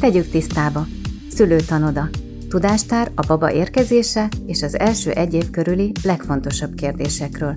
Tegyük 0.00 0.30
tisztába. 0.30 0.86
Szülőtanoda. 1.30 2.08
Tudástár 2.48 3.10
a 3.14 3.26
baba 3.26 3.52
érkezése 3.52 4.28
és 4.46 4.62
az 4.62 4.78
első 4.78 5.10
egy 5.10 5.34
év 5.34 5.50
körüli 5.50 5.92
legfontosabb 6.02 6.74
kérdésekről. 6.74 7.54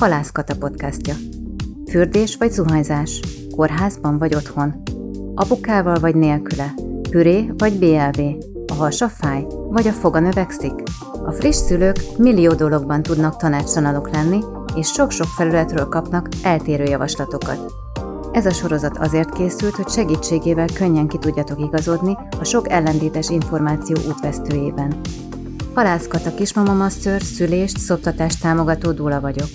Halászkata 0.00 0.56
podcastja. 0.56 1.14
Fürdés 1.90 2.36
vagy 2.36 2.50
zuhanyzás? 2.50 3.20
Kórházban 3.56 4.18
vagy 4.18 4.34
otthon? 4.34 4.82
Apukával 5.34 5.98
vagy 5.98 6.14
nélküle? 6.14 6.74
Püré 7.10 7.52
vagy 7.56 7.78
BLV? 7.78 8.20
A 8.66 8.74
hasa 8.74 9.08
fáj? 9.08 9.46
Vagy 9.68 9.86
a 9.86 9.92
foga 9.92 10.20
növekszik? 10.20 10.72
A 11.26 11.32
friss 11.32 11.56
szülők 11.56 11.96
millió 12.18 12.52
dologban 12.52 13.02
tudnak 13.02 13.36
tanácsanalok 13.36 14.10
lenni, 14.10 14.38
és 14.74 14.88
sok-sok 14.88 15.26
felületről 15.26 15.88
kapnak 15.88 16.28
eltérő 16.42 16.84
javaslatokat. 16.84 17.72
Ez 18.32 18.46
a 18.46 18.50
sorozat 18.50 18.98
azért 18.98 19.30
készült, 19.30 19.74
hogy 19.74 19.88
segítségével 19.88 20.66
könnyen 20.74 21.06
ki 21.08 21.18
tudjatok 21.18 21.60
igazodni 21.60 22.16
a 22.40 22.44
sok 22.44 22.70
ellentétes 22.70 23.28
információ 23.28 23.96
útvesztőjében. 24.08 25.00
Halászkat 25.74 26.26
a 26.26 26.34
Kismama 26.34 26.72
Master 26.72 27.22
szülést, 27.22 27.78
szoptatást 27.78 28.40
támogató 28.40 28.92
dúla 28.92 29.20
vagyok. 29.20 29.48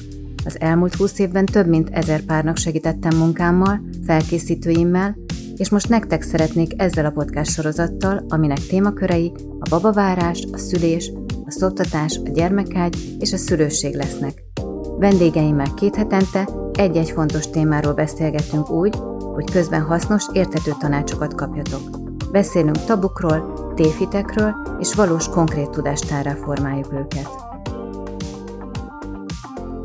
Az 0.45 0.59
elmúlt 0.59 0.95
20 0.95 1.19
évben 1.19 1.45
több 1.45 1.67
mint 1.67 1.89
ezer 1.91 2.21
párnak 2.21 2.57
segítettem 2.57 3.17
munkámmal, 3.17 3.81
felkészítőimmel, 4.05 5.17
és 5.57 5.69
most 5.69 5.89
nektek 5.89 6.21
szeretnék 6.21 6.81
ezzel 6.81 7.05
a 7.05 7.11
podcast 7.11 7.51
sorozattal, 7.51 8.25
aminek 8.29 8.59
témakörei 8.59 9.31
a 9.59 9.69
babavárás, 9.69 10.47
a 10.51 10.57
szülés, 10.57 11.11
a 11.45 11.51
szoptatás, 11.51 12.19
a 12.25 12.29
gyermekágy 12.29 12.95
és 13.19 13.33
a 13.33 13.37
szülőség 13.37 13.95
lesznek. 13.95 14.43
Vendégeimmel 14.97 15.73
két 15.73 15.95
hetente 15.95 16.49
egy-egy 16.73 17.09
fontos 17.09 17.49
témáról 17.49 17.93
beszélgetünk 17.93 18.69
úgy, 18.69 18.95
hogy 19.33 19.51
közben 19.51 19.81
hasznos, 19.81 20.25
érthető 20.33 20.71
tanácsokat 20.79 21.35
kapjatok. 21.35 21.81
Beszélünk 22.31 22.83
tabukról, 22.83 23.73
tévhitekről, 23.75 24.55
és 24.79 24.95
valós 24.95 25.27
konkrét 25.27 25.69
tudástárra 25.69 26.35
formáljuk 26.35 26.93
őket. 26.93 27.29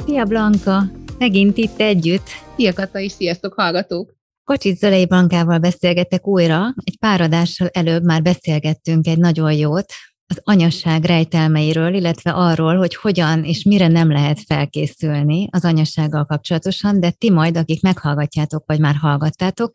Szia 0.04 0.24
Blanka! 0.24 0.82
Megint 1.18 1.56
itt 1.56 1.80
együtt. 1.80 2.26
Szia 2.56 2.72
Kata 2.72 2.98
is, 2.98 3.12
sziasztok 3.12 3.54
hallgatók! 3.54 4.14
Kocsit 4.44 4.78
Zölei 4.78 5.06
Blankával 5.06 5.58
beszélgetek 5.58 6.26
újra. 6.26 6.74
Egy 6.84 6.98
pár 6.98 7.20
adással 7.20 7.68
előbb 7.72 8.04
már 8.04 8.22
beszélgettünk 8.22 9.06
egy 9.06 9.18
nagyon 9.18 9.52
jót, 9.52 9.92
az 10.28 10.40
anyasság 10.42 11.04
rejtelmeiről, 11.04 11.94
illetve 11.94 12.30
arról, 12.30 12.76
hogy 12.76 12.94
hogyan 12.94 13.44
és 13.44 13.64
mire 13.64 13.88
nem 13.88 14.10
lehet 14.10 14.40
felkészülni 14.40 15.48
az 15.50 15.64
anyassággal 15.64 16.24
kapcsolatosan, 16.24 17.00
de 17.00 17.10
ti 17.10 17.30
majd, 17.30 17.56
akik 17.56 17.82
meghallgatjátok, 17.82 18.64
vagy 18.66 18.80
már 18.80 18.94
hallgattátok, 18.94 19.72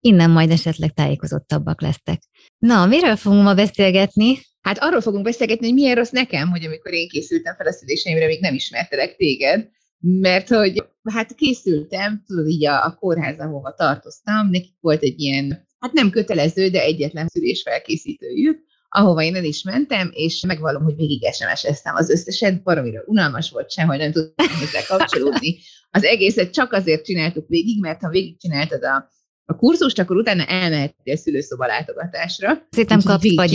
innen 0.00 0.30
majd 0.30 0.50
esetleg 0.50 0.92
tájékozottabbak 0.92 1.80
lesztek. 1.80 2.22
Na, 2.58 2.86
miről 2.86 3.16
fogunk 3.16 3.42
ma 3.42 3.54
beszélgetni? 3.54 4.38
Hát 4.60 4.78
arról 4.80 5.00
fogunk 5.00 5.24
beszélgetni, 5.24 5.66
hogy 5.66 5.74
milyen 5.74 5.94
rossz 5.94 6.10
nekem, 6.10 6.48
hogy 6.48 6.64
amikor 6.64 6.92
én 6.92 7.08
készültem 7.08 7.54
fel 7.56 7.66
a 7.66 7.72
szüléseimre, 7.72 8.26
még 8.26 8.40
nem 8.40 8.54
ismertelek 8.54 9.16
téged, 9.16 9.68
mert 9.98 10.48
hogy 10.48 10.84
hát 11.12 11.34
készültem, 11.34 12.22
tudod, 12.26 12.48
így 12.48 12.66
a, 12.66 12.84
a 12.84 12.94
kórház, 12.94 13.38
ahova 13.38 13.74
tartoztam, 13.74 14.50
nekik 14.50 14.74
volt 14.80 15.02
egy 15.02 15.20
ilyen, 15.20 15.68
hát 15.78 15.92
nem 15.92 16.10
kötelező, 16.10 16.68
de 16.68 16.82
egyetlen 16.82 17.26
szülésfelkészítőjük, 17.26 18.68
ahova 18.90 19.22
én 19.22 19.34
el 19.34 19.44
is 19.44 19.62
mentem, 19.62 20.10
és 20.12 20.40
megvallom, 20.46 20.82
hogy 20.82 20.96
végig 20.96 21.22
SMS-eztem 21.32 21.94
az 21.94 22.10
összeset, 22.10 22.62
baromira 22.62 23.02
unalmas 23.06 23.50
volt, 23.50 23.70
sehol 23.70 23.96
nem 23.96 24.12
tudtam 24.12 24.46
hozzá 24.58 24.80
kapcsolódni. 24.88 25.58
Az 25.90 26.04
egészet 26.04 26.52
csak 26.52 26.72
azért 26.72 27.04
csináltuk 27.04 27.48
végig, 27.48 27.80
mert 27.80 28.00
ha 28.00 28.08
végigcsináltad 28.08 28.84
a, 28.84 29.10
a 29.44 29.56
kurzust, 29.56 29.98
akkor 29.98 30.16
utána 30.16 30.44
elmehettél 30.44 31.16
szülőszoba 31.16 31.66
látogatásra. 31.66 32.66
Szerintem 32.70 33.00
kapsz 33.02 33.34
vagy 33.34 33.52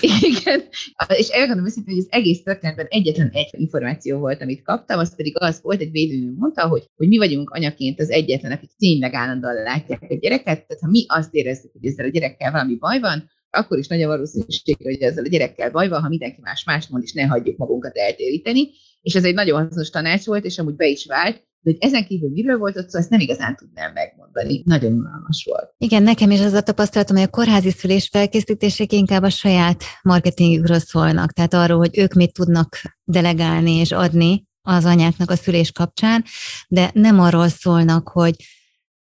Igen, 0.00 0.62
és 1.08 1.28
elmondom 1.28 1.64
őszintén, 1.64 1.94
hogy 1.94 2.04
az 2.08 2.18
egész 2.18 2.42
történetben 2.42 2.86
egyetlen 2.88 3.30
egy 3.32 3.48
információ 3.50 4.18
volt, 4.18 4.42
amit 4.42 4.62
kaptam, 4.62 4.98
az 4.98 5.16
pedig 5.16 5.32
az 5.38 5.60
volt, 5.62 5.80
egy 5.80 5.90
védőnő 5.90 6.32
mondta, 6.36 6.68
hogy, 6.68 6.84
hogy 6.96 7.08
mi 7.08 7.16
vagyunk 7.16 7.50
anyaként 7.50 8.00
az 8.00 8.10
egyetlen, 8.10 8.52
akik 8.52 8.70
tényleg 8.76 9.14
állandóan 9.14 9.54
látják 9.54 10.02
a 10.02 10.14
gyereket, 10.14 10.66
tehát 10.66 10.82
ha 10.82 10.90
mi 10.90 11.04
azt 11.08 11.34
érezzük, 11.34 11.72
hogy 11.72 11.86
ezzel 11.86 12.06
a 12.06 12.10
gyerekkel 12.10 12.52
valami 12.52 12.74
baj 12.74 13.00
van, 13.00 13.30
akkor 13.50 13.78
is 13.78 13.86
nagy 13.86 14.02
a 14.02 14.06
valószínűség, 14.06 14.76
hogy 14.82 15.00
ezzel 15.00 15.24
a 15.24 15.28
gyerekkel 15.28 15.70
baj 15.70 15.88
van, 15.88 16.02
ha 16.02 16.08
mindenki 16.08 16.40
más 16.40 16.64
más 16.64 16.88
mond, 16.88 17.02
és 17.02 17.12
ne 17.12 17.26
hagyjuk 17.26 17.56
magunkat 17.56 17.96
eltéríteni. 17.96 18.70
És 19.02 19.14
ez 19.14 19.24
egy 19.24 19.34
nagyon 19.34 19.62
hasznos 19.62 19.90
tanács 19.90 20.24
volt, 20.24 20.44
és 20.44 20.58
amúgy 20.58 20.76
be 20.76 20.86
is 20.86 21.06
vált, 21.06 21.44
de 21.60 21.72
hogy 21.72 21.76
ezen 21.80 22.06
kívül 22.06 22.30
miről 22.30 22.58
volt 22.58 22.76
ott 22.76 22.88
szó, 22.88 22.98
ezt 22.98 23.10
nem 23.10 23.20
igazán 23.20 23.56
tudnám 23.56 23.92
megmondani. 23.92 24.62
Nagyon 24.64 24.92
unalmas 24.92 25.48
volt. 25.50 25.74
Igen, 25.78 26.02
nekem 26.02 26.30
is 26.30 26.40
az 26.40 26.52
a 26.52 26.62
tapasztalatom, 26.62 27.16
hogy 27.16 27.26
a 27.26 27.30
kórházi 27.30 27.70
szülés 27.70 28.08
felkészítések 28.08 28.92
inkább 28.92 29.22
a 29.22 29.30
saját 29.30 29.84
marketingükről 30.02 30.78
szólnak, 30.78 31.32
tehát 31.32 31.54
arról, 31.54 31.78
hogy 31.78 31.98
ők 31.98 32.12
mit 32.12 32.32
tudnak 32.32 32.80
delegálni 33.04 33.72
és 33.72 33.92
adni 33.92 34.44
az 34.62 34.84
anyáknak 34.84 35.30
a 35.30 35.36
szülés 35.36 35.72
kapcsán, 35.72 36.24
de 36.68 36.90
nem 36.94 37.20
arról 37.20 37.48
szólnak, 37.48 38.08
hogy 38.08 38.34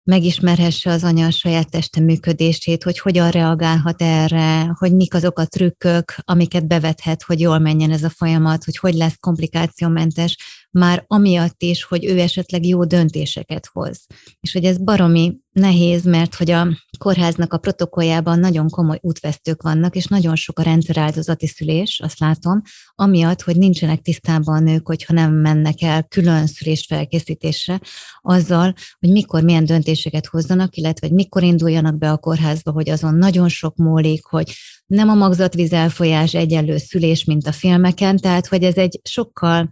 megismerhesse 0.05 0.91
az 0.91 1.05
anya 1.05 1.27
a 1.27 1.31
saját 1.31 1.71
teste 1.71 2.01
működését, 2.01 2.83
hogy 2.83 2.99
hogyan 2.99 3.31
reagálhat 3.31 4.03
erre, 4.03 4.73
hogy 4.79 4.95
mik 4.95 5.15
azok 5.15 5.39
a 5.39 5.47
trükkök, 5.47 6.15
amiket 6.21 6.67
bevethet, 6.67 7.23
hogy 7.23 7.41
jól 7.41 7.59
menjen 7.59 7.91
ez 7.91 8.03
a 8.03 8.11
folyamat, 8.11 8.65
hogy 8.65 8.77
hogy 8.77 8.95
lesz 8.95 9.17
komplikációmentes, 9.21 10.37
már 10.73 11.05
amiatt 11.07 11.63
is, 11.63 11.83
hogy 11.83 12.05
ő 12.05 12.19
esetleg 12.19 12.67
jó 12.67 12.85
döntéseket 12.85 13.69
hoz. 13.73 14.07
És 14.41 14.53
hogy 14.53 14.65
ez 14.65 14.79
baromi 14.79 15.37
nehéz, 15.53 16.05
mert 16.05 16.35
hogy 16.35 16.51
a 16.51 16.69
kórháznak 16.99 17.53
a 17.53 17.59
protokolljában 17.59 18.39
nagyon 18.39 18.69
komoly 18.69 18.99
útvesztők 19.01 19.63
vannak, 19.63 19.97
és 19.97 20.07
nagyon 20.07 20.37
sok 20.37 20.59
a 20.59 20.63
rendszeráldozati 20.63 21.47
szülés, 21.47 22.01
azt 22.03 22.19
látom, 22.19 22.63
amiatt, 22.95 23.43
hogy 23.43 23.57
nincsenek 23.57 24.01
tisztában 24.01 24.57
a 24.57 24.61
nők, 24.61 24.87
hogyha 24.87 25.15
nem 25.15 25.33
mennek 25.33 25.83
el 25.83 26.03
külön 26.03 26.47
szülés 26.47 26.85
felkészítésre, 26.89 27.81
azzal, 28.21 28.75
hogy 28.99 29.11
mikor 29.11 29.43
milyen 29.43 29.65
döntéseket 29.65 30.27
hozzanak, 30.27 30.77
illetve 30.77 31.07
hogy 31.07 31.17
mikor 31.17 31.43
induljanak 31.43 31.99
be 31.99 32.11
a 32.11 32.19
kórházba, 32.19 32.71
hogy 32.71 32.91
azon 32.91 33.15
nagyon 33.15 33.49
sok 33.49 33.77
múlik, 33.77 34.25
hogy 34.25 34.53
nem 34.87 35.09
a 35.09 35.15
magzatvíz 35.15 35.73
elfolyás 35.73 36.35
egyenlő 36.35 36.77
szülés, 36.77 37.25
mint 37.25 37.47
a 37.47 37.53
filmeken, 37.53 38.17
tehát 38.17 38.47
hogy 38.47 38.63
ez 38.63 38.77
egy 38.77 39.01
sokkal 39.03 39.71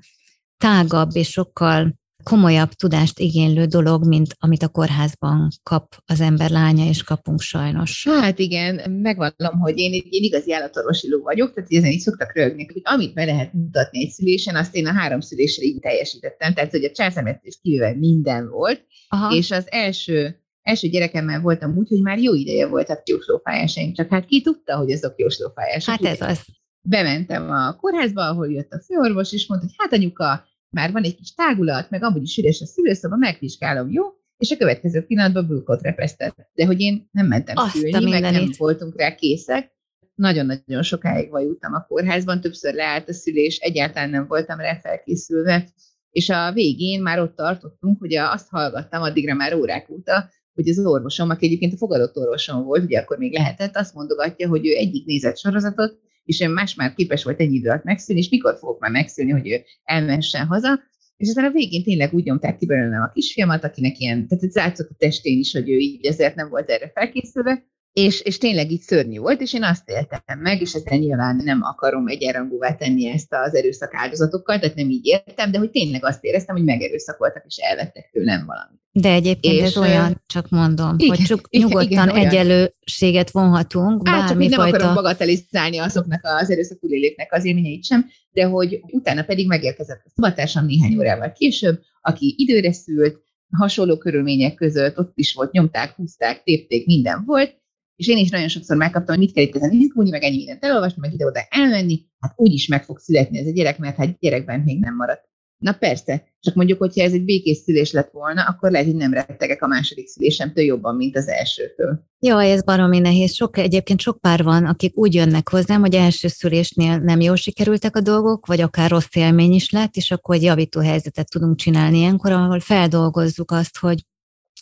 tágabb 0.60 1.10
és 1.12 1.28
sokkal 1.28 1.98
komolyabb 2.22 2.72
tudást 2.72 3.18
igénylő 3.18 3.64
dolog, 3.64 4.06
mint 4.06 4.36
amit 4.38 4.62
a 4.62 4.68
kórházban 4.68 5.48
kap 5.62 6.02
az 6.06 6.20
ember 6.20 6.50
lánya, 6.50 6.88
és 6.88 7.02
kapunk 7.02 7.40
sajnos. 7.40 8.06
Hát 8.08 8.38
igen, 8.38 8.90
megvallom, 8.90 9.58
hogy 9.60 9.78
én 9.78 9.92
egy 9.92 10.06
én 10.10 10.22
igazi 10.22 10.52
állatorvosi 10.52 11.10
ló 11.10 11.22
vagyok, 11.22 11.54
tehát 11.54 11.70
ezen 11.72 11.90
így 11.90 12.00
szoktak 12.00 12.34
rögni, 12.34 12.66
hogy 12.72 12.82
amit 12.84 13.14
be 13.14 13.24
lehet 13.24 13.52
mutatni 13.52 14.00
egy 14.00 14.10
szülésen, 14.10 14.56
azt 14.56 14.74
én 14.76 14.86
a 14.86 14.92
három 14.92 15.20
szülésre 15.20 15.64
így 15.64 15.80
teljesítettem, 15.80 16.54
tehát 16.54 16.70
hogy 16.70 16.84
a 16.84 16.90
császármetszés 16.90 17.58
kívül 17.62 17.96
minden 17.96 18.48
volt, 18.48 18.86
Aha. 19.08 19.36
és 19.36 19.50
az 19.50 19.64
első 19.70 20.40
első 20.62 20.88
gyerekemmel 20.88 21.40
voltam 21.40 21.76
úgy, 21.76 21.88
hogy 21.88 22.02
már 22.02 22.18
jó 22.18 22.34
ideje 22.34 22.66
voltak 22.66 23.08
jóslófájásaim, 23.08 23.92
csak 23.92 24.10
hát 24.10 24.24
ki 24.24 24.42
tudta, 24.42 24.76
hogy 24.76 24.90
azok 24.92 25.14
jóslófájások. 25.16 25.94
Hát 25.94 26.04
ez 26.04 26.20
az. 26.20 26.44
Bementem 26.82 27.50
a 27.50 27.76
kórházba, 27.76 28.28
ahol 28.28 28.52
jött 28.52 28.70
a 28.70 28.82
főorvos, 28.86 29.32
és 29.32 29.46
mondta, 29.46 29.66
hogy 29.66 29.76
hát 29.78 29.92
anyuka, 29.92 30.48
már 30.70 30.92
van 30.92 31.02
egy 31.02 31.16
kis 31.16 31.34
tágulat, 31.34 31.90
meg 31.90 32.02
amúgy 32.02 32.22
is 32.22 32.36
üres 32.36 32.60
a 32.60 32.66
szülőszoba, 32.66 33.16
megvizsgálom, 33.16 33.90
jó? 33.90 34.04
És 34.36 34.50
a 34.50 34.56
következő 34.56 35.02
pillanatban 35.02 35.46
bulkot 35.46 35.82
repesztett. 35.82 36.36
De 36.54 36.66
hogy 36.66 36.80
én 36.80 37.08
nem 37.10 37.26
mentem 37.26 37.56
Azt 37.56 37.76
szülni, 37.76 38.10
meg 38.10 38.22
nem 38.22 38.50
voltunk 38.56 38.98
rá 38.98 39.14
készek. 39.14 39.72
Nagyon-nagyon 40.14 40.82
sokáig 40.82 41.30
vajultam 41.30 41.74
a 41.74 41.84
kórházban, 41.88 42.40
többször 42.40 42.74
leállt 42.74 43.08
a 43.08 43.12
szülés, 43.12 43.56
egyáltalán 43.56 44.10
nem 44.10 44.26
voltam 44.26 44.58
rá 44.58 44.78
felkészülve. 44.82 45.68
És 46.10 46.28
a 46.28 46.52
végén 46.52 47.02
már 47.02 47.20
ott 47.20 47.36
tartottunk, 47.36 47.98
hogy 47.98 48.14
azt 48.14 48.48
hallgattam 48.48 49.02
addigra 49.02 49.34
már 49.34 49.54
órák 49.54 49.90
óta, 49.90 50.30
hogy 50.54 50.68
az 50.68 50.78
orvosom, 50.86 51.30
aki 51.30 51.46
egyébként 51.46 51.72
a 51.72 51.76
fogadott 51.76 52.16
orvosom 52.16 52.64
volt, 52.64 52.84
ugye 52.84 52.98
akkor 52.98 53.18
még 53.18 53.32
lehetett, 53.32 53.76
azt 53.76 53.94
mondogatja, 53.94 54.48
hogy 54.48 54.66
ő 54.66 54.74
egyik 54.76 55.06
nézett 55.06 55.38
sorozatot, 55.38 55.98
és 56.24 56.40
én 56.40 56.50
más 56.50 56.74
már 56.74 56.94
képes 56.94 57.24
volt 57.24 57.40
ennyi 57.40 57.54
idő 57.54 57.68
alatt 57.68 57.84
megszülni, 57.84 58.20
és 58.20 58.28
mikor 58.28 58.56
fogok 58.58 58.80
már 58.80 58.90
megszülni, 58.90 59.30
hogy 59.30 59.48
ő 59.48 59.64
elmessen 59.84 60.46
haza, 60.46 60.80
és 61.16 61.28
aztán 61.28 61.44
a 61.44 61.50
végén 61.50 61.82
tényleg 61.82 62.14
úgy 62.14 62.24
nyomták 62.24 62.56
ki 62.56 62.66
belőlem 62.66 63.02
a 63.02 63.12
kisfiamat, 63.12 63.64
akinek 63.64 63.98
ilyen, 63.98 64.28
tehát 64.28 64.54
látszott 64.54 64.90
a 64.90 64.94
testén 64.98 65.38
is, 65.38 65.52
hogy 65.52 65.70
ő 65.70 65.76
így 65.76 66.06
ezért 66.06 66.34
nem 66.34 66.48
volt 66.48 66.70
erre 66.70 66.90
felkészülve, 66.94 67.64
és, 67.92 68.20
és 68.20 68.38
tényleg 68.38 68.70
így 68.70 68.80
szörnyű 68.80 69.18
volt, 69.18 69.40
és 69.40 69.54
én 69.54 69.62
azt 69.62 69.88
éltem 69.88 70.38
meg, 70.38 70.60
és 70.60 70.72
ezzel 70.72 70.98
nyilván 70.98 71.40
nem 71.44 71.62
akarom 71.62 72.08
egyenrangúvá 72.08 72.74
tenni 72.74 73.08
ezt 73.08 73.32
az 73.34 73.54
erőszak 73.54 73.94
áldozatokkal, 73.94 74.58
tehát 74.58 74.76
nem 74.76 74.90
így 74.90 75.06
értem, 75.06 75.50
de 75.50 75.58
hogy 75.58 75.70
tényleg 75.70 76.04
azt 76.04 76.24
éreztem, 76.24 76.56
hogy 76.56 76.64
megerőszakoltak, 76.64 77.44
és 77.46 77.56
elvettek 77.56 78.10
tőlem 78.12 78.46
valamit. 78.46 78.80
De 78.92 79.12
egyébként 79.12 79.54
és, 79.54 79.62
ez 79.62 79.76
olyan, 79.76 80.22
csak 80.26 80.48
mondom, 80.48 80.94
igen, 80.98 81.16
hogy 81.16 81.26
csak 81.26 81.46
igen, 81.48 81.68
nyugodtan 81.68 82.08
igen, 82.08 82.26
egyenlőséget 82.26 83.30
vonhatunk. 83.30 84.08
Hát 84.08 84.28
csak 84.28 84.38
nem 84.38 84.60
akarom 84.60 84.94
bagatelizálni 84.94 85.78
azoknak 85.78 86.20
az 86.22 86.50
erőszakú 86.50 86.86
léléknek 86.86 87.32
az 87.32 87.44
élményeit 87.44 87.84
sem, 87.84 88.06
de 88.30 88.44
hogy 88.44 88.80
utána 88.92 89.22
pedig 89.22 89.46
megérkezett 89.46 90.02
a 90.04 90.10
szabadtársam 90.14 90.66
néhány 90.66 90.96
órával 90.96 91.32
később, 91.32 91.80
aki 92.00 92.34
időre 92.38 92.72
szült, 92.72 93.18
hasonló 93.50 93.98
körülmények 93.98 94.54
között, 94.54 94.98
ott 94.98 95.12
is 95.14 95.34
volt, 95.34 95.52
nyomták, 95.52 95.94
húzták, 95.94 96.42
tépték, 96.42 96.86
minden 96.86 97.22
volt, 97.26 97.58
és 98.00 98.08
én 98.08 98.18
is 98.18 98.30
nagyon 98.30 98.48
sokszor 98.48 98.76
megkaptam, 98.76 99.14
hogy 99.16 99.24
mit 99.24 99.34
kell 99.34 99.44
itt 99.44 99.56
ezen 99.56 99.72
izgulni, 99.72 100.10
meg 100.10 100.22
ennyi 100.22 100.36
mindent 100.36 100.64
elolvasni, 100.64 100.96
meg 101.00 101.12
ide-oda 101.12 101.40
elmenni, 101.48 102.00
hát 102.20 102.32
úgy 102.36 102.52
is 102.52 102.66
meg 102.66 102.84
fog 102.84 102.98
születni 102.98 103.38
ez 103.38 103.46
a 103.46 103.50
gyerek, 103.50 103.78
mert 103.78 103.96
hát 103.96 104.18
gyerekben 104.18 104.60
még 104.60 104.80
nem 104.80 104.96
maradt. 104.96 105.28
Na 105.58 105.72
persze, 105.72 106.24
csak 106.40 106.54
mondjuk, 106.54 106.78
hogyha 106.78 107.02
ez 107.02 107.12
egy 107.12 107.24
békés 107.24 107.56
szülés 107.56 107.92
lett 107.92 108.10
volna, 108.10 108.42
akkor 108.42 108.70
lehet, 108.70 108.86
hogy 108.86 108.96
nem 108.96 109.12
rettegek 109.12 109.62
a 109.62 109.66
második 109.66 110.06
szülésemtől 110.08 110.64
jobban, 110.64 110.96
mint 110.96 111.16
az 111.16 111.28
elsőtől. 111.28 112.04
Jó, 112.18 112.38
ez 112.38 112.62
baromi 112.62 112.98
nehéz. 112.98 113.34
Sok, 113.34 113.56
egyébként 113.58 114.00
sok 114.00 114.20
pár 114.20 114.42
van, 114.42 114.64
akik 114.64 114.96
úgy 114.96 115.14
jönnek 115.14 115.48
hozzám, 115.48 115.80
hogy 115.80 115.94
első 115.94 116.28
szülésnél 116.28 116.98
nem 116.98 117.20
jól 117.20 117.36
sikerültek 117.36 117.96
a 117.96 118.00
dolgok, 118.00 118.46
vagy 118.46 118.60
akár 118.60 118.90
rossz 118.90 119.14
élmény 119.16 119.52
is 119.52 119.70
lett, 119.70 119.94
és 119.96 120.10
akkor 120.10 120.34
egy 120.34 120.42
javító 120.42 120.80
helyzetet 120.80 121.30
tudunk 121.30 121.56
csinálni 121.56 121.98
ilyenkor, 121.98 122.32
ahol 122.32 122.60
feldolgozzuk 122.60 123.50
azt, 123.50 123.78
hogy 123.78 124.04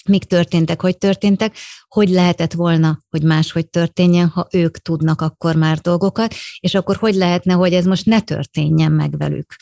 mik 0.09 0.25
történtek, 0.25 0.81
hogy 0.81 0.99
történtek, 0.99 1.57
hogy 1.89 2.09
lehetett 2.09 2.53
volna, 2.53 2.99
hogy 3.11 3.23
máshogy 3.23 3.69
történjen, 3.69 4.29
ha 4.29 4.49
ők 4.53 4.79
tudnak 4.79 5.21
akkor 5.21 5.57
már 5.57 5.79
dolgokat, 5.79 6.35
és 6.61 6.75
akkor 6.75 6.97
hogy 6.97 7.15
lehetne, 7.15 7.53
hogy 7.53 7.73
ez 7.73 7.85
most 7.85 8.07
ne 8.07 8.21
történjen 8.21 8.93
meg 8.93 9.17
velük 9.17 9.57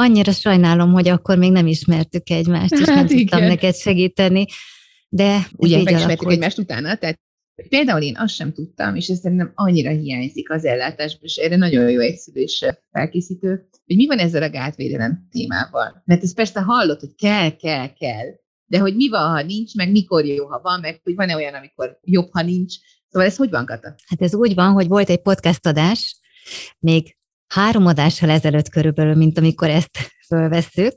annyira 0.00 0.32
sajnálom, 0.32 0.92
hogy 0.92 1.08
akkor 1.08 1.38
még 1.38 1.50
nem 1.50 1.66
ismertük 1.66 2.30
egymást, 2.30 2.72
és 2.72 2.78
hát 2.78 2.86
nem 2.86 3.04
igen. 3.04 3.16
tudtam 3.16 3.42
neked 3.42 3.74
segíteni. 3.74 4.46
De 5.08 5.46
Ugye 5.56 5.82
megismertük 5.82 6.30
egymást 6.30 6.58
utána, 6.58 6.96
tehát 6.96 7.20
például 7.68 8.02
én 8.02 8.16
azt 8.16 8.34
sem 8.34 8.52
tudtam, 8.52 8.94
és 8.94 9.08
ez 9.08 9.18
szerintem 9.18 9.52
annyira 9.54 9.90
hiányzik 9.90 10.50
az 10.50 10.64
ellátásban, 10.64 11.24
és 11.24 11.36
erre 11.36 11.56
nagyon 11.56 11.90
jó 11.90 12.00
egy 12.00 12.16
szülés 12.16 12.64
felkészítő, 12.92 13.68
hogy 13.86 13.96
mi 13.96 14.06
van 14.06 14.18
ezzel 14.18 14.42
a 14.42 14.50
gátvédelem 14.50 15.26
témával. 15.30 16.02
Mert 16.04 16.22
ez 16.22 16.34
persze 16.34 16.60
hallott, 16.60 17.00
hogy 17.00 17.14
kell, 17.16 17.56
kell, 17.56 17.92
kell, 17.92 18.26
de 18.70 18.78
hogy 18.78 18.96
mi 18.96 19.08
van, 19.08 19.30
ha 19.30 19.42
nincs, 19.42 19.74
meg 19.74 19.90
mikor 19.90 20.24
jó, 20.24 20.46
ha 20.46 20.60
van, 20.62 20.80
meg 20.80 21.00
hogy 21.04 21.14
van-e 21.14 21.34
olyan, 21.34 21.54
amikor 21.54 21.98
jobb, 22.02 22.28
ha 22.32 22.42
nincs. 22.42 22.74
Szóval 23.08 23.28
ez 23.28 23.36
hogy 23.36 23.50
van, 23.50 23.66
Kata? 23.66 23.94
Hát 24.06 24.22
ez 24.22 24.34
úgy 24.34 24.54
van, 24.54 24.72
hogy 24.72 24.88
volt 24.88 25.10
egy 25.10 25.22
podcast 25.22 25.66
adás, 25.66 26.18
még 26.78 27.16
három 27.46 27.86
adással 27.86 28.30
ezelőtt 28.30 28.68
körülbelül, 28.68 29.14
mint 29.14 29.38
amikor 29.38 29.68
ezt 29.68 29.98
fölvesszük, 30.28 30.92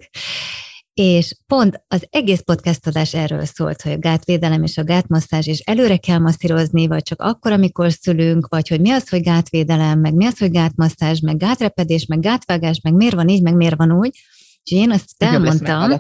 és 0.93 1.35
pont 1.47 1.83
az 1.87 2.07
egész 2.09 2.41
podcast 2.41 2.87
adás 2.87 3.13
erről 3.13 3.45
szólt, 3.45 3.81
hogy 3.81 3.91
a 3.91 3.97
gátvédelem 3.97 4.63
és 4.63 4.77
a 4.77 4.83
gátmasszázs, 4.83 5.47
és 5.47 5.59
előre 5.59 5.97
kell 5.97 6.19
masszírozni, 6.19 6.87
vagy 6.87 7.03
csak 7.03 7.21
akkor, 7.21 7.51
amikor 7.51 7.91
szülünk, 7.91 8.47
vagy 8.47 8.67
hogy 8.67 8.81
mi 8.81 8.91
az, 8.91 9.09
hogy 9.09 9.21
gátvédelem, 9.21 9.99
meg 9.99 10.13
mi 10.13 10.25
az, 10.25 10.37
hogy 10.37 10.51
gátmasszázs, 10.51 11.19
meg 11.19 11.37
gátrepedés, 11.37 12.05
meg 12.05 12.19
gátvágás, 12.19 12.79
meg 12.83 12.93
miért 12.93 13.15
van 13.15 13.27
így, 13.27 13.41
meg 13.41 13.55
miért 13.55 13.75
van 13.75 13.91
úgy. 13.91 14.19
És 14.63 14.71
én 14.71 14.91
azt 14.91 15.11
elmondtam, 15.17 15.99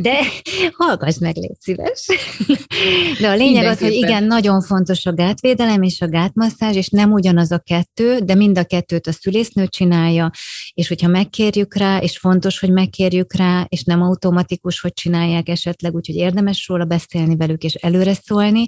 de 0.00 0.18
hallgass 0.78 1.18
meg, 1.18 1.36
légy 1.36 1.60
szíves. 1.60 2.06
De 3.20 3.28
a 3.28 3.34
lényeg 3.34 3.66
az, 3.66 3.78
hogy 3.78 3.92
igen, 3.92 4.24
nagyon 4.24 4.62
fontos 4.62 5.06
a 5.06 5.12
gátvédelem 5.12 5.82
és 5.82 6.00
a 6.00 6.08
gátmasszázs, 6.08 6.76
és 6.76 6.88
nem 6.88 7.12
ugyanaz 7.12 7.50
a 7.52 7.58
kettő, 7.58 8.18
de 8.18 8.34
mind 8.34 8.58
a 8.58 8.64
kettőt 8.64 9.06
a 9.06 9.12
szülésznő 9.12 9.66
csinálja, 9.66 10.30
és 10.74 10.88
hogyha 10.88 11.08
megkérjük 11.08 11.74
rá, 11.74 11.98
és 11.98 12.18
fontos, 12.18 12.58
hogy 12.58 12.70
megkérjük 12.72 13.34
rá, 13.34 13.66
és 13.68 13.82
nem 13.82 14.02
automatikus, 14.02 14.80
hogy 14.80 14.92
csinálják 14.92 15.48
esetleg, 15.48 15.94
úgyhogy 15.94 16.16
érdemes 16.16 16.68
róla 16.68 16.84
beszélni 16.84 17.36
velük, 17.36 17.62
és 17.62 17.74
előre 17.74 18.14
szólni, 18.14 18.66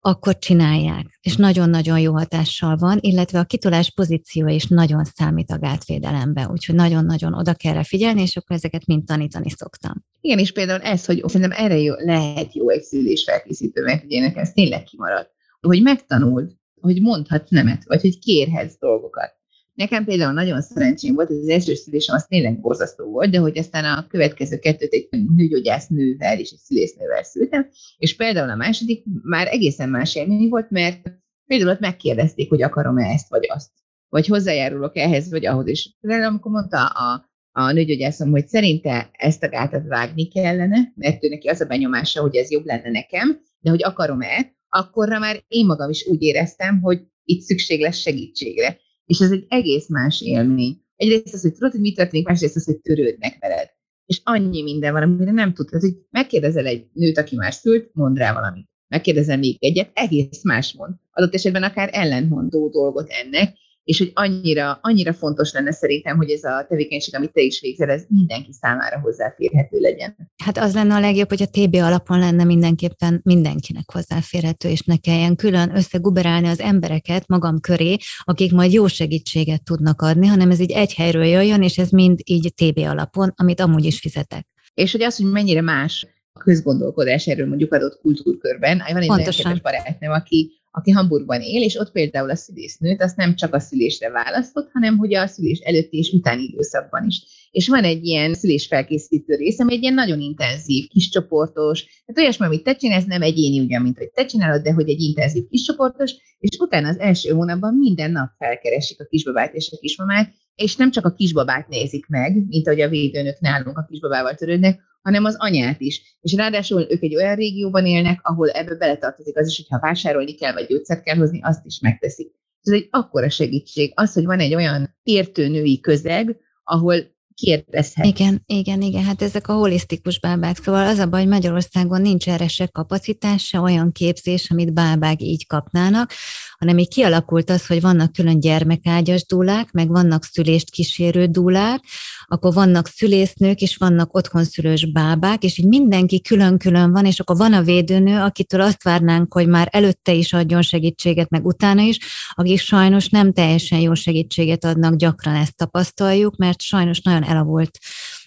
akkor 0.00 0.38
csinálják, 0.38 1.18
és 1.20 1.36
nagyon-nagyon 1.36 2.00
jó 2.00 2.12
hatással 2.12 2.76
van, 2.76 2.98
illetve 3.00 3.38
a 3.38 3.44
kitolás 3.44 3.90
pozíció 3.90 4.48
is 4.48 4.66
nagyon 4.66 5.04
számít 5.04 5.50
a 5.50 5.58
gátvédelemben, 5.58 6.50
úgyhogy 6.50 6.74
nagyon-nagyon 6.74 7.34
oda 7.34 7.54
kell 7.54 7.72
rá 7.72 7.82
figyelni, 7.82 8.22
és 8.22 8.36
akkor 8.36 8.56
ezeket 8.56 8.86
mind 8.86 9.04
tanítani 9.04 9.50
szoktam. 9.50 10.04
Igen, 10.20 10.38
és 10.38 10.52
például 10.52 10.80
ez, 10.80 11.04
hogy 11.04 11.22
szerintem 11.26 11.64
erre 11.64 11.78
jó, 11.78 11.94
lehet 11.94 12.54
jó 12.54 12.68
egy 12.68 12.82
szülés 12.82 13.24
felkészítő, 13.24 13.82
mert 13.82 14.04
ugye 14.04 14.32
ez 14.34 14.52
tényleg 14.52 14.82
kimaradt, 14.82 15.30
hogy 15.60 15.82
megtanuld, 15.82 16.52
hogy 16.80 17.00
mondhatsz 17.00 17.50
nemet, 17.50 17.84
vagy 17.84 18.00
hogy 18.00 18.18
kérhetsz 18.18 18.78
dolgokat. 18.78 19.39
Nekem 19.80 20.04
például 20.04 20.32
nagyon 20.32 20.62
szerencsém 20.62 21.14
volt, 21.14 21.30
az 21.30 21.48
első 21.48 21.74
szülésem 21.74 22.14
az 22.14 22.24
tényleg 22.24 22.60
borzasztó 22.60 23.04
volt, 23.04 23.30
de 23.30 23.38
hogy 23.38 23.58
aztán 23.58 23.84
a 23.84 24.06
következő 24.06 24.58
kettőt 24.58 24.92
egy 24.92 25.08
nőgyógyász 25.36 25.86
nővel 25.86 26.38
és 26.38 26.50
egy 26.50 26.58
szülésznővel 26.58 27.22
szültem, 27.22 27.68
és 27.98 28.16
például 28.16 28.50
a 28.50 28.54
második 28.54 29.04
már 29.22 29.46
egészen 29.46 29.88
más 29.88 30.14
élmény 30.14 30.48
volt, 30.48 30.70
mert 30.70 31.12
például 31.46 31.70
ott 31.70 31.80
megkérdezték, 31.80 32.48
hogy 32.48 32.62
akarom-e 32.62 33.12
ezt 33.12 33.28
vagy 33.28 33.46
azt, 33.48 33.70
vagy 34.08 34.26
hozzájárulok 34.26 34.96
ehhez 34.96 35.30
vagy 35.30 35.46
ahhoz, 35.46 35.66
és 35.66 35.90
például 36.00 36.24
amikor 36.24 36.52
mondta 36.52 36.86
a, 36.86 37.30
a 37.52 37.72
nőgyógyászom, 37.72 38.30
hogy 38.30 38.46
szerinte 38.46 39.10
ezt 39.12 39.42
a 39.42 39.48
gátat 39.48 39.86
vágni 39.86 40.28
kellene, 40.28 40.92
mert 40.94 41.24
ő 41.24 41.28
neki 41.28 41.48
az 41.48 41.60
a 41.60 41.66
benyomása, 41.66 42.20
hogy 42.20 42.36
ez 42.36 42.50
jobb 42.50 42.64
lenne 42.64 42.90
nekem, 42.90 43.40
de 43.60 43.70
hogy 43.70 43.84
akarom-e, 43.84 44.54
akkorra 44.68 45.18
már 45.18 45.44
én 45.48 45.66
magam 45.66 45.90
is 45.90 46.06
úgy 46.06 46.22
éreztem, 46.22 46.80
hogy 46.80 47.02
itt 47.24 47.40
szükség 47.40 47.80
lesz 47.80 47.98
segítségre. 47.98 48.78
És 49.10 49.20
ez 49.20 49.30
egy 49.30 49.46
egész 49.48 49.88
más 49.88 50.20
élmény. 50.20 50.80
Egyrészt 50.96 51.34
az, 51.34 51.42
hogy 51.42 51.52
tudod, 51.52 51.70
hogy 51.70 51.80
mi 51.80 51.92
történik, 51.92 52.26
másrészt 52.26 52.56
az, 52.56 52.64
hogy 52.64 52.80
törődnek 52.80 53.36
veled. 53.40 53.70
És 54.06 54.20
annyi 54.24 54.62
minden 54.62 54.92
van, 54.92 55.02
amire 55.02 55.30
nem 55.30 55.52
tudod. 55.54 55.80
hogy 55.80 55.96
megkérdezel 56.10 56.66
egy 56.66 56.86
nőt, 56.92 57.18
aki 57.18 57.36
már 57.36 57.52
szült, 57.52 57.90
mond 57.92 58.18
rá 58.18 58.32
valamit. 58.32 58.68
Megkérdezel 58.88 59.38
még 59.38 59.56
egyet, 59.60 59.90
egész 59.94 60.42
más 60.42 60.72
mond. 60.72 60.94
Adott 61.10 61.34
esetben 61.34 61.62
akár 61.62 61.88
ellentmondó 61.92 62.68
dolgot 62.68 63.08
ennek, 63.08 63.56
és 63.84 63.98
hogy 63.98 64.10
annyira, 64.14 64.78
annyira 64.82 65.12
fontos 65.12 65.52
lenne 65.52 65.72
szerintem, 65.72 66.16
hogy 66.16 66.30
ez 66.30 66.44
a 66.44 66.66
tevékenység, 66.68 67.14
amit 67.14 67.32
te 67.32 67.40
is 67.40 67.60
végzel, 67.60 67.90
ez 67.90 68.04
mindenki 68.08 68.52
számára 68.52 69.00
hozzáférhető 69.00 69.78
legyen. 69.78 70.16
Hát 70.44 70.58
az 70.58 70.74
lenne 70.74 70.94
a 70.94 71.00
legjobb, 71.00 71.28
hogy 71.28 71.42
a 71.42 71.46
TB 71.50 71.74
alapon 71.74 72.18
lenne 72.18 72.44
mindenképpen 72.44 73.20
mindenkinek 73.24 73.90
hozzáférhető, 73.92 74.68
és 74.68 74.82
ne 74.82 74.96
kelljen 74.96 75.36
külön 75.36 75.76
összeguberálni 75.76 76.48
az 76.48 76.60
embereket 76.60 77.28
magam 77.28 77.60
köré, 77.60 77.96
akik 78.24 78.52
majd 78.52 78.72
jó 78.72 78.86
segítséget 78.86 79.64
tudnak 79.64 80.02
adni, 80.02 80.26
hanem 80.26 80.50
ez 80.50 80.60
így 80.60 80.72
egy 80.72 80.94
helyről 80.94 81.24
jöjjön, 81.24 81.62
és 81.62 81.78
ez 81.78 81.90
mind 81.90 82.20
így 82.24 82.52
TB 82.54 82.78
alapon, 82.78 83.32
amit 83.36 83.60
amúgy 83.60 83.84
is 83.84 84.00
fizetek. 84.00 84.46
És 84.74 84.92
hogy 84.92 85.02
az, 85.02 85.16
hogy 85.16 85.30
mennyire 85.30 85.60
más 85.60 86.06
a 86.32 86.38
közgondolkodás 86.38 87.26
erről 87.26 87.46
mondjuk 87.46 87.72
adott 87.72 88.00
kultúrkörben. 88.00 88.82
Van 88.92 88.96
egy 88.96 89.06
Pontosan. 89.06 89.42
nagyon 89.44 89.60
barátnőm, 89.62 90.12
aki 90.12 90.59
aki 90.70 90.90
Hamburgban 90.90 91.40
él, 91.40 91.62
és 91.62 91.76
ott 91.76 91.92
például 91.92 92.30
a 92.30 92.36
szülésznőt 92.36 93.02
azt 93.02 93.16
nem 93.16 93.34
csak 93.34 93.54
a 93.54 93.60
szülésre 93.60 94.10
választott, 94.10 94.70
hanem 94.72 94.96
hogy 94.96 95.14
a 95.14 95.26
szülés 95.26 95.58
előtti 95.58 95.98
és 95.98 96.12
utáni 96.12 96.42
időszakban 96.42 97.06
is. 97.06 97.22
És 97.50 97.68
van 97.68 97.84
egy 97.84 98.04
ilyen 98.04 98.34
szülésfelkészítő 98.34 99.34
rész, 99.34 99.58
ami 99.58 99.74
egy 99.74 99.82
ilyen 99.82 99.94
nagyon 99.94 100.20
intenzív, 100.20 100.88
kiscsoportos, 100.88 101.80
tehát 101.80 102.18
olyasmi, 102.18 102.46
amit 102.46 102.62
te 102.62 102.76
csinálsz, 102.76 103.04
nem 103.04 103.22
egyéni 103.22 103.60
ugyan, 103.60 103.82
mint 103.82 103.98
hogy 103.98 104.10
te 104.10 104.24
csinálod, 104.26 104.62
de 104.62 104.72
hogy 104.72 104.88
egy 104.88 105.00
intenzív 105.00 105.48
kiscsoportos, 105.50 106.12
és 106.38 106.58
utána 106.58 106.88
az 106.88 106.98
első 106.98 107.30
hónapban 107.30 107.74
minden 107.74 108.10
nap 108.10 108.30
felkeresik 108.38 109.00
a 109.00 109.04
kisbabát 109.04 109.54
és 109.54 109.70
a 109.72 109.78
kismamát, 109.80 110.32
és 110.62 110.76
nem 110.76 110.90
csak 110.90 111.04
a 111.04 111.12
kisbabát 111.12 111.68
nézik 111.68 112.06
meg, 112.06 112.46
mint 112.48 112.66
ahogy 112.66 112.80
a 112.80 112.88
védőnök 112.88 113.40
nálunk 113.40 113.78
a 113.78 113.86
kisbabával 113.88 114.34
törődnek, 114.34 114.80
hanem 115.02 115.24
az 115.24 115.36
anyát 115.38 115.80
is. 115.80 116.16
És 116.20 116.32
ráadásul 116.32 116.86
ők 116.90 117.02
egy 117.02 117.16
olyan 117.16 117.34
régióban 117.34 117.86
élnek, 117.86 118.20
ahol 118.22 118.48
ebbe 118.48 118.74
beletartozik 118.74 119.38
az 119.38 119.48
is, 119.48 119.56
hogy 119.56 119.66
ha 119.68 119.86
vásárolni 119.86 120.34
kell, 120.34 120.52
vagy 120.52 120.66
gyógyszert 120.66 121.02
kell 121.02 121.16
hozni, 121.16 121.40
azt 121.42 121.66
is 121.66 121.80
megteszik. 121.80 122.32
Ez 122.62 122.72
egy 122.72 122.88
akkora 122.90 123.30
segítség, 123.30 123.92
az, 123.94 124.12
hogy 124.12 124.24
van 124.24 124.38
egy 124.38 124.54
olyan 124.54 124.96
értő 125.02 125.48
női 125.48 125.80
közeg, 125.80 126.36
ahol 126.64 126.94
kérdezhet. 127.40 128.06
Igen, 128.06 128.42
igen, 128.46 128.82
igen, 128.82 129.04
hát 129.04 129.22
ezek 129.22 129.48
a 129.48 129.52
holisztikus 129.52 130.20
bábák, 130.20 130.56
szóval 130.62 130.86
az 130.86 130.98
a 130.98 131.06
baj, 131.06 131.20
hogy 131.20 131.30
Magyarországon 131.30 132.00
nincs 132.00 132.28
erre 132.28 132.48
se 132.48 132.66
kapacitás, 132.66 133.46
se 133.46 133.60
olyan 133.60 133.92
képzés, 133.92 134.50
amit 134.50 134.72
bábák 134.72 135.22
így 135.22 135.46
kapnának, 135.46 136.12
hanem 136.58 136.78
így 136.78 136.88
kialakult 136.88 137.50
az, 137.50 137.66
hogy 137.66 137.80
vannak 137.80 138.12
külön 138.12 138.40
gyermekágyas 138.40 139.26
dúlák, 139.26 139.70
meg 139.72 139.88
vannak 139.88 140.24
szülést 140.24 140.70
kísérő 140.70 141.26
dúlák, 141.26 141.80
akkor 142.26 142.54
vannak 142.54 142.86
szülésznők, 142.86 143.60
és 143.60 143.76
vannak 143.76 144.16
otthonszülős 144.16 144.92
bábák, 144.92 145.42
és 145.42 145.58
így 145.58 145.66
mindenki 145.66 146.20
külön-külön 146.20 146.92
van, 146.92 147.04
és 147.04 147.20
akkor 147.20 147.36
van 147.36 147.52
a 147.52 147.62
védőnő, 147.62 148.20
akitől 148.20 148.60
azt 148.60 148.82
várnánk, 148.82 149.32
hogy 149.32 149.48
már 149.48 149.68
előtte 149.70 150.12
is 150.12 150.32
adjon 150.32 150.62
segítséget, 150.62 151.30
meg 151.30 151.46
utána 151.46 151.82
is, 151.82 151.98
akik 152.34 152.58
sajnos 152.58 153.08
nem 153.08 153.32
teljesen 153.32 153.78
jó 153.78 153.94
segítséget 153.94 154.64
adnak, 154.64 154.94
gyakran 154.94 155.34
ezt 155.34 155.56
tapasztaljuk, 155.56 156.36
mert 156.36 156.60
sajnos 156.60 157.00
nagyon 157.00 157.24
elavult 157.30 157.78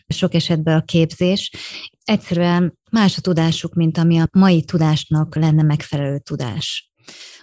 sok 0.08 0.34
esetben 0.34 0.78
a 0.78 0.84
képzés. 0.84 1.52
Egyszerűen 2.04 2.78
más 2.92 3.18
a 3.18 3.22
tudásuk, 3.22 3.74
mint 3.74 3.98
ami 3.98 4.20
a 4.20 4.28
mai 4.32 4.64
tudásnak 4.64 5.36
lenne 5.36 5.64
megfelelő 5.64 6.20
tudás. 6.20 6.92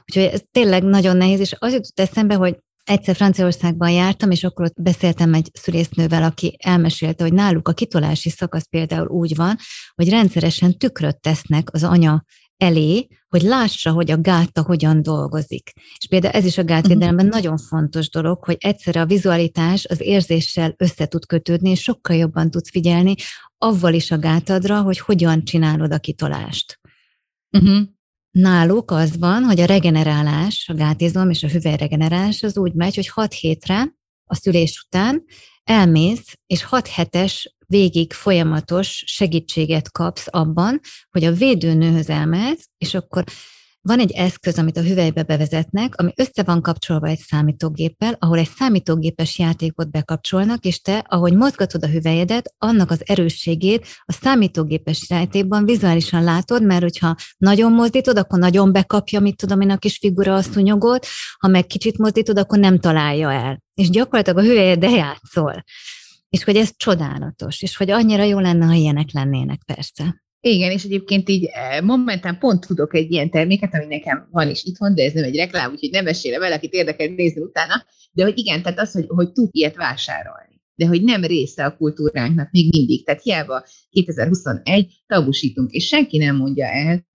Úgyhogy 0.01 0.23
ez 0.23 0.43
tényleg 0.51 0.83
nagyon 0.83 1.17
nehéz, 1.17 1.41
és 1.41 1.55
az 1.59 1.73
jutott 1.73 2.01
eszembe, 2.01 2.35
hogy 2.35 2.57
egyszer 2.85 3.15
Franciaországban 3.15 3.91
jártam, 3.91 4.31
és 4.31 4.45
akkor 4.45 4.65
ott 4.65 4.83
beszéltem 4.83 5.35
egy 5.35 5.51
szülésznővel, 5.53 6.23
aki 6.23 6.57
elmesélte, 6.59 7.23
hogy 7.23 7.33
náluk 7.33 7.69
a 7.69 7.73
kitolási 7.73 8.31
szakasz 8.31 8.69
például 8.71 9.09
úgy 9.09 9.37
van, 9.37 9.57
hogy 9.95 10.09
rendszeresen 10.09 10.79
tükröt 10.79 11.21
tesznek 11.21 11.69
az 11.73 11.85
anya 11.85 12.25
elé, 12.57 13.07
hogy 13.31 13.43
lássa, 13.43 13.91
hogy 13.91 14.11
a 14.11 14.21
gáta 14.21 14.63
hogyan 14.63 15.03
dolgozik. 15.03 15.73
És 15.99 16.07
például 16.09 16.35
ez 16.35 16.45
is 16.45 16.59
a 16.59 16.65
gátvédelemben 16.65 17.27
uh-huh. 17.27 17.41
nagyon 17.41 17.59
fontos 17.59 18.11
dolog, 18.11 18.45
hogy 18.45 18.57
egyszerre 18.61 19.01
a 19.01 19.07
vizualitás 19.07 19.85
az 19.85 20.01
érzéssel 20.01 20.75
össze 20.77 21.07
tud 21.07 21.27
kötődni, 21.27 21.71
és 21.71 21.83
sokkal 21.83 22.17
jobban 22.17 22.51
tudsz 22.51 22.71
figyelni 22.71 23.15
avval 23.59 23.95
is 23.95 24.11
a 24.11 24.19
gátadra, 24.19 24.83
hogy 24.83 24.99
hogyan 24.99 25.45
csinálod 25.45 25.93
a 25.93 25.99
kitolást. 25.99 26.81
Uh-huh. 27.51 27.81
Náluk 28.31 28.91
az 28.91 29.19
van, 29.19 29.43
hogy 29.43 29.61
a 29.61 29.65
regenerálás, 29.65 30.69
a 30.69 30.75
gátizom 30.75 31.31
és 31.31 31.43
a 31.43 31.49
hüvelyregenerálás 31.49 32.43
az 32.43 32.59
úgy 32.59 32.73
megy, 32.75 32.95
hogy 32.95 33.09
6 33.09 33.33
hétre 33.33 33.95
a 34.25 34.35
szülés 34.35 34.85
után 34.87 35.25
elmész, 35.65 36.39
és 36.47 36.65
6 36.65 36.89
hetes 36.89 37.57
végig 37.71 38.13
folyamatos 38.13 39.05
segítséget 39.07 39.93
kapsz 39.93 40.27
abban, 40.31 40.81
hogy 41.11 41.25
a 41.25 41.33
védőnőhöz 41.33 42.09
elmehetsz, 42.09 42.65
és 42.79 42.95
akkor 42.95 43.25
van 43.83 43.99
egy 43.99 44.11
eszköz, 44.11 44.59
amit 44.59 44.77
a 44.77 44.83
hüvelybe 44.83 45.23
bevezetnek, 45.23 45.97
ami 45.97 46.13
össze 46.17 46.43
van 46.43 46.63
kapcsolva 46.63 47.07
egy 47.07 47.19
számítógéppel, 47.19 48.17
ahol 48.19 48.39
egy 48.39 48.51
számítógépes 48.57 49.39
játékot 49.39 49.91
bekapcsolnak, 49.91 50.65
és 50.65 50.81
te, 50.81 51.05
ahogy 51.09 51.35
mozgatod 51.35 51.85
a 51.85 51.89
hüvelyedet, 51.89 52.55
annak 52.59 52.91
az 52.91 53.03
erősségét 53.05 53.87
a 54.05 54.13
számítógépes 54.13 55.07
játékban 55.09 55.65
vizuálisan 55.65 56.25
látod, 56.25 56.65
mert 56.65 56.83
hogyha 56.83 57.17
nagyon 57.39 57.73
mozdítod, 57.73 58.19
akkor 58.19 58.39
nagyon 58.39 58.73
bekapja, 58.73 59.21
mit 59.21 59.37
tudom 59.37 59.61
én, 59.61 59.71
a 59.71 59.77
kis 59.77 59.99
figura 59.99 60.35
a 60.35 60.43
szunyogot, 60.43 61.07
ha 61.39 61.49
meg 61.49 61.67
kicsit 61.67 61.99
mozdítod, 61.99 62.39
akkor 62.39 62.59
nem 62.59 62.79
találja 62.79 63.33
el. 63.33 63.63
És 63.75 63.91
gyakorlatilag 63.91 64.39
a 64.39 64.49
hüvelyed 64.49 64.83
játszol. 64.83 65.65
És 66.31 66.45
hogy 66.45 66.57
ez 66.57 66.77
csodálatos, 66.77 67.63
és 67.63 67.77
hogy 67.77 67.91
annyira 67.91 68.23
jó 68.23 68.39
lenne, 68.39 68.65
ha 68.65 68.73
ilyenek 68.73 69.13
lennének 69.13 69.61
persze. 69.67 70.23
Igen, 70.41 70.71
és 70.71 70.85
egyébként 70.85 71.29
így 71.29 71.45
eh, 71.45 71.81
momentán 71.81 72.39
pont 72.39 72.67
tudok 72.67 72.95
egy 72.95 73.11
ilyen 73.13 73.31
terméket, 73.31 73.75
ami 73.75 73.87
nekem 73.87 74.29
van 74.31 74.49
is 74.49 74.65
itthon, 74.65 74.95
de 74.95 75.05
ez 75.05 75.13
nem 75.13 75.25
egy 75.25 75.37
reklám, 75.37 75.71
úgyhogy 75.71 75.91
nem 75.91 76.05
mesélem 76.05 76.43
el, 76.43 76.53
akit 76.53 76.73
érdekel 76.73 77.07
nézni 77.07 77.41
utána, 77.41 77.85
de 78.13 78.25
hogy 78.25 78.39
igen, 78.39 78.63
tehát 78.63 78.81
az, 78.81 78.93
hogy, 78.93 79.05
hogy 79.09 79.33
tud 79.33 79.49
ilyet 79.51 79.77
vásárolni, 79.77 80.61
de 80.75 80.87
hogy 80.87 81.03
nem 81.03 81.25
része 81.25 81.65
a 81.65 81.77
kultúránknak 81.77 82.51
még 82.51 82.73
mindig. 82.73 83.05
Tehát 83.05 83.23
hiába 83.23 83.65
2021 83.91 85.03
tabusítunk, 85.07 85.71
és 85.71 85.87
senki 85.87 86.19
nem 86.19 86.37
mondja 86.37 86.67
el, 86.67 87.07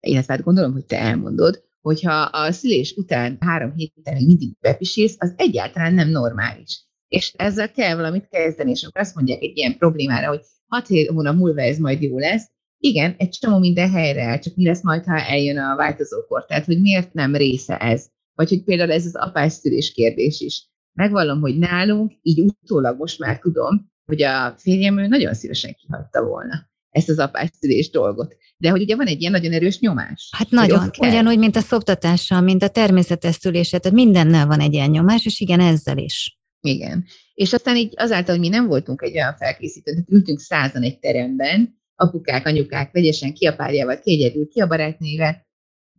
illetve 0.00 0.32
hát 0.32 0.42
gondolom, 0.42 0.72
hogy 0.72 0.84
te 0.84 0.98
elmondod, 0.98 1.62
hogyha 1.80 2.12
a 2.22 2.52
szülés 2.52 2.92
után 2.96 3.36
három 3.40 3.72
héten 3.74 4.14
még 4.14 4.26
mindig 4.26 4.56
bepisílsz, 4.60 5.16
az 5.18 5.34
egyáltalán 5.36 5.94
nem 5.94 6.08
normális. 6.08 6.86
És 7.12 7.32
ezzel 7.36 7.70
kell 7.70 7.94
valamit 7.94 8.28
kezdeni, 8.30 8.70
és 8.70 8.82
akkor 8.82 9.00
azt 9.00 9.14
mondják 9.14 9.42
egy 9.42 9.56
ilyen 9.56 9.76
problémára, 9.78 10.28
hogy 10.28 10.40
hat 10.66 10.86
hónap 11.06 11.36
múlva 11.36 11.60
ez 11.60 11.78
majd 11.78 12.02
jó 12.02 12.18
lesz, 12.18 12.50
igen, 12.78 13.14
egy 13.18 13.28
csomó 13.28 13.58
minden 13.58 13.90
helyre 13.90 14.22
el, 14.22 14.38
csak 14.38 14.54
mi 14.56 14.64
lesz 14.64 14.82
majd, 14.82 15.04
ha 15.04 15.20
eljön 15.20 15.58
a 15.58 15.76
változókor. 15.76 16.44
Tehát, 16.44 16.64
hogy 16.64 16.80
miért 16.80 17.12
nem 17.12 17.36
része 17.36 17.76
ez? 17.76 18.06
Vagy 18.34 18.48
hogy 18.48 18.62
például 18.64 18.92
ez 18.92 19.06
az 19.06 19.14
apás 19.14 19.52
szülés 19.52 19.92
kérdés 19.92 20.40
is. 20.40 20.68
Megvallom, 20.92 21.40
hogy 21.40 21.58
nálunk, 21.58 22.12
így 22.22 22.40
utólag 22.40 22.98
most 22.98 23.18
már 23.18 23.38
tudom, 23.38 23.90
hogy 24.04 24.22
a 24.22 24.54
férjem 24.58 24.98
ő 24.98 25.06
nagyon 25.06 25.34
szívesen 25.34 25.74
kihagyta 25.74 26.24
volna 26.24 26.70
ezt 26.90 27.08
az 27.08 27.18
apás 27.18 27.50
szülés 27.60 27.90
dolgot. 27.90 28.36
De 28.56 28.70
hogy 28.70 28.82
ugye 28.82 28.96
van 28.96 29.06
egy 29.06 29.20
ilyen 29.20 29.32
nagyon 29.32 29.52
erős 29.52 29.78
nyomás. 29.78 30.30
Hát 30.36 30.50
nagyon, 30.50 30.90
ugyanúgy, 30.98 31.38
mint 31.38 31.56
a 31.56 31.60
szoptatással, 31.60 32.40
mint 32.40 32.62
a 32.62 32.68
természetes 32.68 33.34
szülése, 33.34 33.78
tehát 33.78 33.98
mindennel 33.98 34.46
van 34.46 34.60
egy 34.60 34.72
ilyen 34.72 34.90
nyomás, 34.90 35.24
és 35.24 35.40
igen, 35.40 35.60
ezzel 35.60 35.98
is. 35.98 36.40
Igen. 36.62 37.04
És 37.34 37.52
aztán 37.52 37.76
így 37.76 37.92
azáltal, 37.96 38.34
hogy 38.34 38.44
mi 38.44 38.48
nem 38.48 38.66
voltunk 38.66 39.02
egy 39.02 39.14
olyan 39.14 39.36
felkészítő, 39.36 39.90
tehát 39.90 40.10
ültünk 40.10 40.40
százan 40.40 40.82
egy 40.82 40.98
teremben, 40.98 41.80
apukák, 41.94 42.46
anyukák 42.46 42.92
vegyesen 42.92 43.34
ki 43.34 43.46
a 43.46 43.56
párjával, 43.56 43.98
ki 43.98 44.12
egyedül, 44.12 44.48
ki 44.48 44.60
a 44.60 44.66
barátnével. 44.66 45.46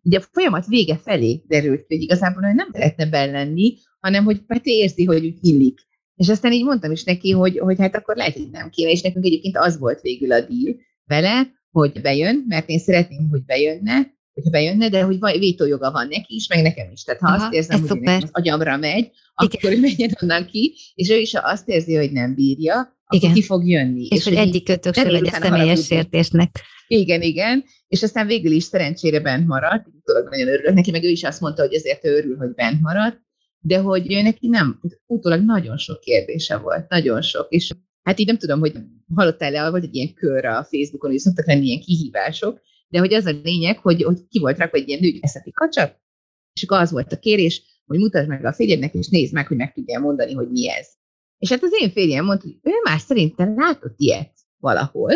Ugye 0.03 0.17
a 0.17 0.25
folyamat 0.31 0.65
vége 0.65 0.97
felé 0.97 1.43
derült 1.47 1.85
hogy 1.87 2.01
igazából 2.01 2.43
hogy 2.43 2.55
nem 2.55 2.69
szeretne 2.71 3.09
bellenni, 3.09 3.73
hanem 3.99 4.23
hogy 4.23 4.41
Peti 4.41 4.71
érzi, 4.71 5.05
hogy 5.05 5.25
úgy 5.25 5.37
illik. 5.41 5.79
És 6.15 6.29
aztán 6.29 6.51
így 6.51 6.63
mondtam 6.63 6.91
is 6.91 7.03
neki, 7.03 7.31
hogy, 7.31 7.57
hogy 7.57 7.79
hát 7.79 7.95
akkor 7.95 8.15
lehet, 8.15 8.33
hogy 8.33 8.49
nem 8.51 8.69
kéne, 8.69 8.89
és 8.89 9.01
nekünk 9.01 9.25
egyébként 9.25 9.57
az 9.57 9.77
volt 9.77 10.01
végül 10.01 10.31
a 10.31 10.41
deal 10.41 10.75
vele, 11.05 11.51
hogy 11.71 12.01
bejön, 12.01 12.45
mert 12.47 12.69
én 12.69 12.79
szeretném, 12.79 13.29
hogy 13.29 13.45
bejönne, 13.45 14.13
hogyha 14.33 14.49
bejönne, 14.49 14.89
de 14.89 15.01
hogy 15.01 15.19
vétójoga 15.39 15.91
van 15.91 16.07
neki 16.07 16.35
is, 16.35 16.47
meg 16.47 16.61
nekem 16.61 16.91
is. 16.91 17.03
Tehát 17.03 17.21
ha 17.21 17.27
Aha, 17.27 17.43
azt 17.43 17.53
érzem, 17.53 17.87
hogy 17.87 17.99
az 18.03 18.29
agyamra 18.31 18.77
megy, 18.77 18.97
Igen. 18.97 19.11
akkor 19.35 19.79
menjen 19.87 20.17
onnan 20.21 20.45
ki, 20.45 20.75
és 20.95 21.09
ő 21.09 21.17
is 21.17 21.33
azt 21.33 21.67
érzi, 21.67 21.95
hogy 21.95 22.11
nem 22.11 22.35
bírja, 22.35 22.75
akkor 23.05 23.17
igen. 23.17 23.33
ki 23.33 23.41
fog 23.41 23.67
jönni. 23.67 24.03
És, 24.03 24.17
és 24.17 24.23
hogy 24.23 24.33
egyik 24.33 24.63
kötök 24.63 24.95
se 24.95 25.11
legyen 25.11 25.41
személyes 25.41 25.85
sértésnek. 25.85 26.59
Igen, 26.87 27.21
igen. 27.21 27.63
És 27.87 28.03
aztán 28.03 28.27
végül 28.27 28.51
is 28.51 28.63
szerencsére 28.63 29.19
bent 29.19 29.47
maradt, 29.47 29.87
utólag 29.87 30.29
nagyon 30.29 30.47
örülök 30.47 30.73
neki, 30.73 30.91
meg 30.91 31.03
ő 31.03 31.07
is 31.07 31.23
azt 31.23 31.41
mondta, 31.41 31.61
hogy 31.61 31.73
ezért 31.73 32.05
örül, 32.05 32.37
hogy 32.37 32.53
bent 32.53 32.81
maradt, 32.81 33.21
de 33.59 33.77
hogy 33.77 34.13
ő 34.13 34.21
neki 34.21 34.47
nem, 34.47 34.79
utólag 35.05 35.41
nagyon 35.41 35.77
sok 35.77 35.99
kérdése 35.99 36.57
volt, 36.57 36.89
nagyon 36.89 37.21
sok, 37.21 37.47
és 37.49 37.71
hát 38.03 38.19
így 38.19 38.27
nem 38.27 38.37
tudom, 38.37 38.59
hogy 38.59 38.73
hallottál-e, 39.15 39.69
volt 39.69 39.83
egy 39.83 39.95
ilyen 39.95 40.13
kör 40.13 40.45
a 40.45 40.67
Facebookon, 40.69 41.09
hogy 41.09 41.19
szoktak 41.19 41.47
lenni 41.47 41.65
ilyen 41.65 41.79
kihívások, 41.79 42.61
de 42.93 42.99
hogy 42.99 43.13
az 43.13 43.25
a 43.25 43.39
lényeg, 43.43 43.77
hogy, 43.77 44.03
hogy 44.03 44.27
ki 44.29 44.39
volt 44.39 44.57
rakva 44.57 44.77
egy 44.77 44.87
ilyen 44.87 44.99
nőgyászati 44.99 45.51
kacsak, 45.51 46.01
és 46.53 46.63
akkor 46.63 46.77
az 46.77 46.91
volt 46.91 47.11
a 47.11 47.19
kérés, 47.19 47.81
hogy 47.85 47.99
mutasd 47.99 48.27
meg 48.27 48.45
a 48.45 48.53
férjednek, 48.53 48.93
és 48.93 49.07
nézd 49.07 49.33
meg, 49.33 49.47
hogy 49.47 49.57
meg 49.57 49.73
tudja 49.73 49.99
mondani, 49.99 50.33
hogy 50.33 50.49
mi 50.49 50.69
ez. 50.69 50.87
És 51.37 51.49
hát 51.49 51.63
az 51.63 51.71
én 51.81 51.91
férjem 51.91 52.25
mondta, 52.25 52.45
hogy 52.45 52.57
ő 52.61 52.71
már 52.83 52.99
szerintem 52.99 53.59
látott 53.59 53.93
ilyet 53.97 54.31
valahol, 54.57 55.11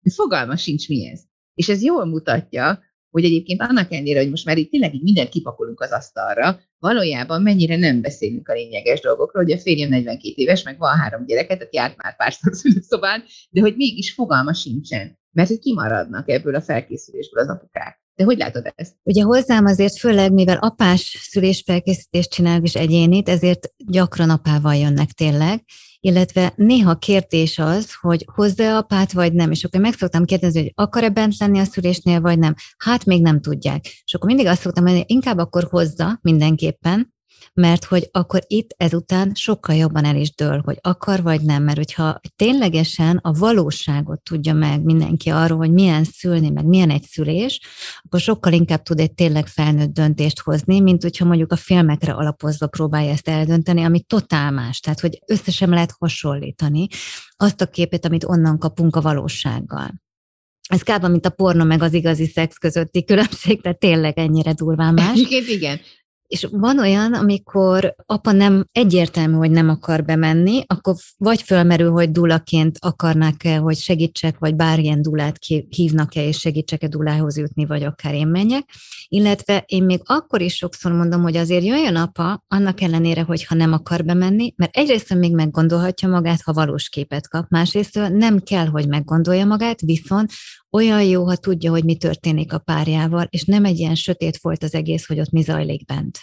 de 0.00 0.10
fogalma 0.14 0.56
sincs 0.56 0.88
mi 0.88 1.06
ez. 1.06 1.20
És 1.54 1.68
ez 1.68 1.82
jól 1.82 2.04
mutatja, 2.04 2.82
hogy 3.10 3.24
egyébként 3.24 3.60
annak 3.60 3.92
ellenére, 3.92 4.20
hogy 4.20 4.30
most 4.30 4.44
már 4.44 4.58
itt 4.58 4.70
tényleg 4.70 4.94
így 4.94 5.02
mindent 5.02 5.28
kipakolunk 5.28 5.80
az 5.80 5.90
asztalra, 5.90 6.60
valójában 6.78 7.42
mennyire 7.42 7.76
nem 7.76 8.00
beszélünk 8.00 8.48
a 8.48 8.52
lényeges 8.52 9.00
dolgokról, 9.00 9.44
hogy 9.44 9.52
a 9.52 9.58
férjem 9.58 9.88
42 9.88 10.32
éves, 10.36 10.62
meg 10.62 10.78
van 10.78 10.96
három 10.96 11.26
gyereket, 11.26 11.58
tehát 11.58 11.74
járt 11.74 11.96
már 11.96 12.16
párszor 12.16 12.54
szülőszobán, 12.54 13.22
de 13.50 13.60
hogy 13.60 13.76
mégis 13.76 14.12
fogalma 14.12 14.52
sincsen, 14.52 15.18
mert 15.30 15.48
hogy 15.48 15.58
kimaradnak 15.58 16.28
ebből 16.28 16.54
a 16.54 16.60
felkészülésből 16.60 17.42
az 17.42 17.48
apukák. 17.48 18.00
De 18.14 18.24
hogy 18.24 18.38
látod 18.38 18.72
ezt? 18.74 18.94
Ugye 19.02 19.22
hozzám 19.22 19.64
azért 19.64 19.98
főleg, 19.98 20.32
mivel 20.32 20.56
apás 20.56 21.26
szülésfelkészítést 21.30 22.30
csinálok 22.30 22.64
is 22.64 22.74
egyénit, 22.74 23.28
ezért 23.28 23.72
gyakran 23.76 24.30
apával 24.30 24.74
jönnek 24.74 25.10
tényleg, 25.10 25.64
illetve 26.00 26.52
néha 26.56 26.94
kérdés 26.94 27.58
az, 27.58 27.94
hogy 28.00 28.26
hozza 28.34 28.76
apát, 28.76 29.12
vagy 29.12 29.32
nem. 29.32 29.50
És 29.50 29.64
akkor 29.64 29.80
meg 29.80 29.92
szoktam 29.92 30.24
kérdezni, 30.24 30.60
hogy 30.60 30.72
akar-e 30.74 31.08
bent 31.08 31.38
lenni 31.38 31.58
a 31.58 31.64
szülésnél, 31.64 32.20
vagy 32.20 32.38
nem. 32.38 32.54
Hát 32.76 33.04
még 33.04 33.22
nem 33.22 33.40
tudják. 33.40 33.84
És 34.04 34.14
akkor 34.14 34.28
mindig 34.28 34.46
azt 34.46 34.60
szoktam 34.60 34.84
mondani, 34.84 35.04
inkább 35.08 35.38
akkor 35.38 35.66
hozza 35.70 36.18
mindenképpen, 36.22 37.14
mert 37.60 37.84
hogy 37.84 38.08
akkor 38.12 38.40
itt 38.46 38.74
ezután 38.76 39.32
sokkal 39.34 39.76
jobban 39.76 40.04
el 40.04 40.16
is 40.16 40.34
dől, 40.34 40.62
hogy 40.64 40.78
akar 40.80 41.22
vagy 41.22 41.40
nem, 41.40 41.62
mert 41.62 41.76
hogyha 41.76 42.20
ténylegesen 42.36 43.16
a 43.16 43.32
valóságot 43.32 44.22
tudja 44.22 44.54
meg 44.54 44.82
mindenki 44.82 45.30
arról, 45.30 45.58
hogy 45.58 45.72
milyen 45.72 46.04
szülni, 46.04 46.50
meg 46.50 46.64
milyen 46.64 46.90
egy 46.90 47.02
szülés, 47.02 47.60
akkor 48.02 48.20
sokkal 48.20 48.52
inkább 48.52 48.82
tud 48.82 49.00
egy 49.00 49.12
tényleg 49.12 49.46
felnőtt 49.46 49.92
döntést 49.92 50.40
hozni, 50.40 50.80
mint 50.80 51.02
hogyha 51.02 51.24
mondjuk 51.24 51.52
a 51.52 51.56
filmekre 51.56 52.12
alapozva 52.12 52.66
próbálja 52.66 53.10
ezt 53.10 53.28
eldönteni, 53.28 53.82
ami 53.82 54.00
totál 54.00 54.50
más, 54.50 54.80
tehát 54.80 55.00
hogy 55.00 55.18
összesen 55.26 55.68
lehet 55.68 55.94
hasonlítani 55.98 56.86
azt 57.36 57.60
a 57.60 57.66
képet, 57.66 58.04
amit 58.04 58.24
onnan 58.24 58.58
kapunk 58.58 58.96
a 58.96 59.00
valósággal. 59.00 60.02
Ez 60.68 60.82
kb. 60.82 61.06
mint 61.06 61.26
a 61.26 61.30
porno 61.30 61.64
meg 61.64 61.82
az 61.82 61.92
igazi 61.92 62.26
szex 62.26 62.56
közötti 62.56 63.04
különbség, 63.04 63.60
tehát 63.60 63.78
tényleg 63.78 64.18
ennyire 64.18 64.52
durván 64.52 64.94
más. 64.94 65.18
Igen, 65.18 65.44
igen. 65.48 65.80
És 66.30 66.48
van 66.50 66.78
olyan, 66.78 67.14
amikor 67.14 67.94
apa 68.06 68.32
nem 68.32 68.64
egyértelmű, 68.72 69.34
hogy 69.34 69.50
nem 69.50 69.68
akar 69.68 70.04
bemenni, 70.04 70.62
akkor 70.66 70.94
vagy 71.18 71.42
fölmerül, 71.42 71.90
hogy 71.90 72.10
dulaként 72.10 72.76
akarnak-e, 72.80 73.56
hogy 73.56 73.76
segítsek, 73.76 74.38
vagy 74.38 74.54
bármilyen 74.54 75.02
dulát 75.02 75.36
hívnak-e, 75.68 76.24
és 76.24 76.38
segítsek-e 76.38 76.88
dulához 76.88 77.36
jutni, 77.36 77.66
vagy 77.66 77.82
akár 77.82 78.14
én 78.14 78.26
menjek. 78.26 78.64
Illetve 79.08 79.62
én 79.66 79.82
még 79.82 80.00
akkor 80.04 80.40
is 80.40 80.54
sokszor 80.54 80.92
mondom, 80.92 81.22
hogy 81.22 81.36
azért 81.36 81.64
jöjjön 81.64 81.96
apa, 81.96 82.44
annak 82.48 82.80
ellenére, 82.80 83.22
hogy 83.22 83.44
ha 83.44 83.54
nem 83.54 83.72
akar 83.72 84.04
bemenni, 84.04 84.52
mert 84.56 84.76
egyrészt 84.76 85.14
még 85.14 85.34
meggondolhatja 85.34 86.08
magát, 86.08 86.42
ha 86.42 86.52
valós 86.52 86.88
képet 86.88 87.28
kap, 87.28 87.48
másrészt 87.48 88.08
nem 88.08 88.38
kell, 88.38 88.66
hogy 88.66 88.88
meggondolja 88.88 89.44
magát, 89.44 89.80
viszont 89.80 90.30
olyan 90.70 91.04
jó, 91.04 91.24
ha 91.24 91.36
tudja, 91.36 91.70
hogy 91.70 91.84
mi 91.84 91.96
történik 91.96 92.52
a 92.52 92.58
párjával, 92.58 93.26
és 93.30 93.44
nem 93.44 93.64
egy 93.64 93.78
ilyen 93.78 93.94
sötét 93.94 94.36
volt 94.36 94.62
az 94.62 94.74
egész, 94.74 95.06
hogy 95.06 95.20
ott 95.20 95.30
mi 95.30 95.42
zajlik 95.42 95.84
bent. 95.84 96.18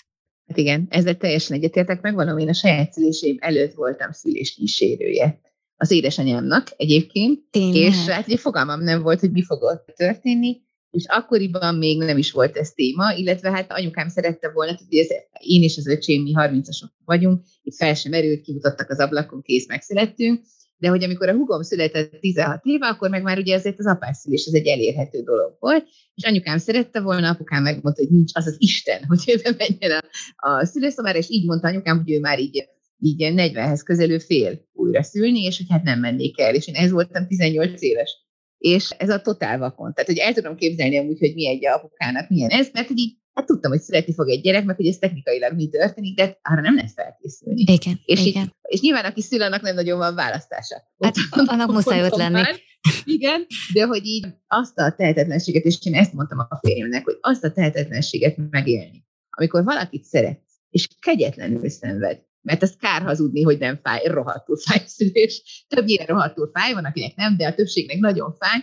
Hát 0.48 0.58
igen, 0.58 0.88
ezzel 0.90 1.18
teljesen 1.18 1.58
egyetértek, 1.58 2.02
megvalom, 2.02 2.38
én 2.38 2.50
a 2.50 2.54
saját 2.54 2.94
szüléseim 2.94 3.38
előtt 3.40 3.74
voltam 3.74 4.12
szülés 4.12 4.54
kísérője 4.54 5.40
az 5.76 5.92
édesanyámnak 5.92 6.68
egyébként, 6.78 7.40
Tényleg? 7.52 7.76
és 7.76 8.06
hát 8.06 8.28
ugye 8.28 8.38
fogalmam 8.38 8.84
nem 8.84 9.02
volt, 9.02 9.20
hogy 9.20 9.32
mi 9.32 9.44
fog 9.44 9.64
ott 9.64 9.94
történni, 9.96 10.62
és 10.92 11.06
akkoriban 11.08 11.76
még 11.76 11.98
nem 11.98 12.18
is 12.18 12.32
volt 12.32 12.58
ez 12.58 12.72
téma, 12.72 13.14
illetve 13.14 13.52
hát 13.52 13.72
anyukám 13.72 14.08
szerette 14.08 14.52
volna, 14.52 14.78
hogy 14.78 14.98
ez, 14.98 15.08
én 15.40 15.64
és 15.64 15.78
az 15.78 15.88
öcsém, 15.88 16.22
mi 16.22 16.34
30-asok 16.36 16.90
vagyunk, 17.06 17.46
itt 17.62 17.76
fel 17.76 17.94
sem 17.94 18.12
merült, 18.12 18.42
kimutattak 18.42 18.90
az 18.90 19.00
ablakon, 19.00 19.42
kész, 19.42 19.68
megszülettünk, 19.68 20.42
de 20.78 20.88
hogy 20.88 21.04
amikor 21.04 21.30
a 21.30 21.34
hugom 21.34 21.62
született 21.62 22.20
16 22.20 22.60
éve, 22.64 22.88
akkor 22.88 23.10
meg 23.10 23.24
már 23.24 23.38
ugye 23.38 23.56
azért 23.56 23.80
az 23.80 23.86
apászülés 23.86 24.46
az 24.48 24.54
egy 24.54 24.68
elérhető 24.68 25.22
dolog 25.22 25.58
volt, 25.60 25.88
és 26.16 26.24
anyukám 26.24 26.58
szerette 26.58 27.02
volna, 27.02 27.30
apukám 27.30 27.64
megmondta, 27.64 28.02
hogy 28.02 28.12
nincs 28.12 28.32
az 28.34 28.48
az 28.48 28.56
Isten, 28.58 29.04
hogy 29.08 29.42
ő 29.46 29.56
menjen 29.58 30.00
a, 30.36 30.50
a 30.50 30.66
szülőszobára, 30.66 31.18
és 31.18 31.30
így 31.30 31.46
mondta 31.46 31.68
anyukám, 31.68 31.98
hogy 31.98 32.12
ő 32.12 32.20
már 32.20 32.40
így 32.40 32.68
így 33.00 33.34
40-hez 33.36 33.82
közelő 33.86 34.18
fél 34.18 34.68
újra 34.74 35.04
szülni, 35.04 35.44
és 35.44 35.58
hogy 35.58 35.66
hát 35.70 35.84
nem 35.84 36.00
mennék 36.00 36.40
el, 36.40 36.56
és 36.56 36.68
én 36.68 36.76
ez 36.76 36.92
voltam 36.92 37.28
18 37.28 37.82
éves. 37.82 38.26
És 38.58 38.90
ez 38.90 39.10
a 39.10 39.22
totál 39.22 39.58
vakon. 39.58 39.94
Tehát, 39.94 40.10
hogy 40.10 40.18
el 40.18 40.34
tudom 40.34 40.56
képzelni 40.56 40.98
amúgy, 40.98 41.20
hogy 41.20 41.34
mi 41.34 41.48
egy 41.48 41.66
apukának 41.66 42.30
milyen 42.30 42.50
ez, 42.50 42.70
mert 42.74 42.88
hogy 42.88 42.98
így 42.98 43.18
hát 43.38 43.46
tudtam, 43.46 43.72
hogy 43.72 43.82
születni 43.82 44.14
fog 44.14 44.30
egy 44.30 44.42
gyerek, 44.42 44.66
meg 44.66 44.76
hogy 44.76 44.88
ez 44.88 44.98
technikailag 44.98 45.54
mi 45.54 45.70
történik, 45.70 46.16
de 46.16 46.40
arra 46.42 46.62
nem 46.62 46.76
lesz 46.76 46.94
felkészülni. 46.94 47.62
Igen, 47.62 48.00
és, 48.06 48.26
igen. 48.26 48.44
Így, 48.44 48.52
és 48.62 48.80
nyilván 48.82 49.06
aki 49.06 49.22
szül, 49.22 49.42
annak 49.42 49.62
nem 49.62 49.76
nagyon 49.76 49.98
van 49.98 50.16
választása. 50.16 50.76
Hát 51.00 51.16
ott, 51.38 51.48
annak 51.48 51.72
muszáj 51.72 52.04
ott 52.04 52.16
lenni. 52.16 52.32
Már, 52.34 52.56
igen, 53.04 53.46
de 53.74 53.86
hogy 53.86 54.06
így 54.06 54.26
azt 54.48 54.78
a 54.78 54.94
tehetetlenséget, 54.98 55.64
és 55.64 55.78
én 55.86 55.94
ezt 55.94 56.14
mondtam 56.14 56.40
a 56.50 56.60
férjemnek, 56.62 57.04
hogy 57.04 57.18
azt 57.22 57.44
a 57.44 57.52
tehetetlenséget 57.52 58.38
megélni, 58.50 59.06
amikor 59.30 59.64
valakit 59.64 60.04
szeret, 60.04 60.42
és 60.70 60.88
kegyetlenül 61.00 61.70
szenved, 61.70 62.26
mert 62.42 62.64
ez 62.64 62.76
kár 62.76 63.02
hazudni, 63.02 63.42
hogy 63.42 63.58
nem 63.60 63.80
fáj, 63.84 64.08
rohadtul 64.08 64.58
fáj 64.58 64.84
szülés. 64.86 65.66
Többnyire 65.68 66.06
rohadtul 66.06 66.50
fáj, 66.54 66.74
van, 66.74 66.86
akinek 66.86 67.16
nem, 67.16 67.38
de 67.38 67.48
a 67.48 67.54
többségnek 67.54 67.98
nagyon 67.98 68.36
fáj, 68.40 68.60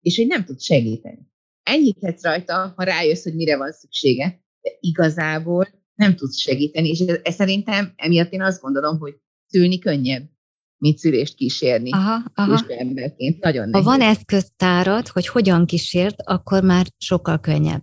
és 0.00 0.16
hogy 0.16 0.26
nem 0.26 0.44
tud 0.44 0.60
segíteni. 0.60 1.28
Enyhíthetsz 1.68 2.22
rajta, 2.22 2.72
ha 2.76 2.82
rájössz, 2.82 3.22
hogy 3.22 3.34
mire 3.34 3.56
van 3.56 3.72
szüksége, 3.72 4.42
de 4.60 4.70
igazából 4.80 5.68
nem 5.94 6.16
tudsz 6.16 6.38
segíteni, 6.38 6.88
és 6.88 7.00
ez, 7.00 7.18
ez 7.22 7.34
szerintem 7.34 7.92
emiatt 7.96 8.32
én 8.32 8.42
azt 8.42 8.60
gondolom, 8.60 8.98
hogy 8.98 9.14
szülni 9.46 9.78
könnyebb 9.78 10.30
mint 10.78 10.98
szülést 10.98 11.34
kísérni. 11.34 11.90
Aha, 11.92 12.22
aha. 12.34 12.64
emberként. 12.68 13.40
Nagyon 13.40 13.72
Ha 13.72 13.82
van 13.82 14.00
eszköztárad, 14.00 15.08
hogy 15.08 15.26
hogyan 15.26 15.66
kísért, 15.66 16.16
akkor 16.24 16.62
már 16.62 16.86
sokkal 16.98 17.38
könnyebb. 17.38 17.82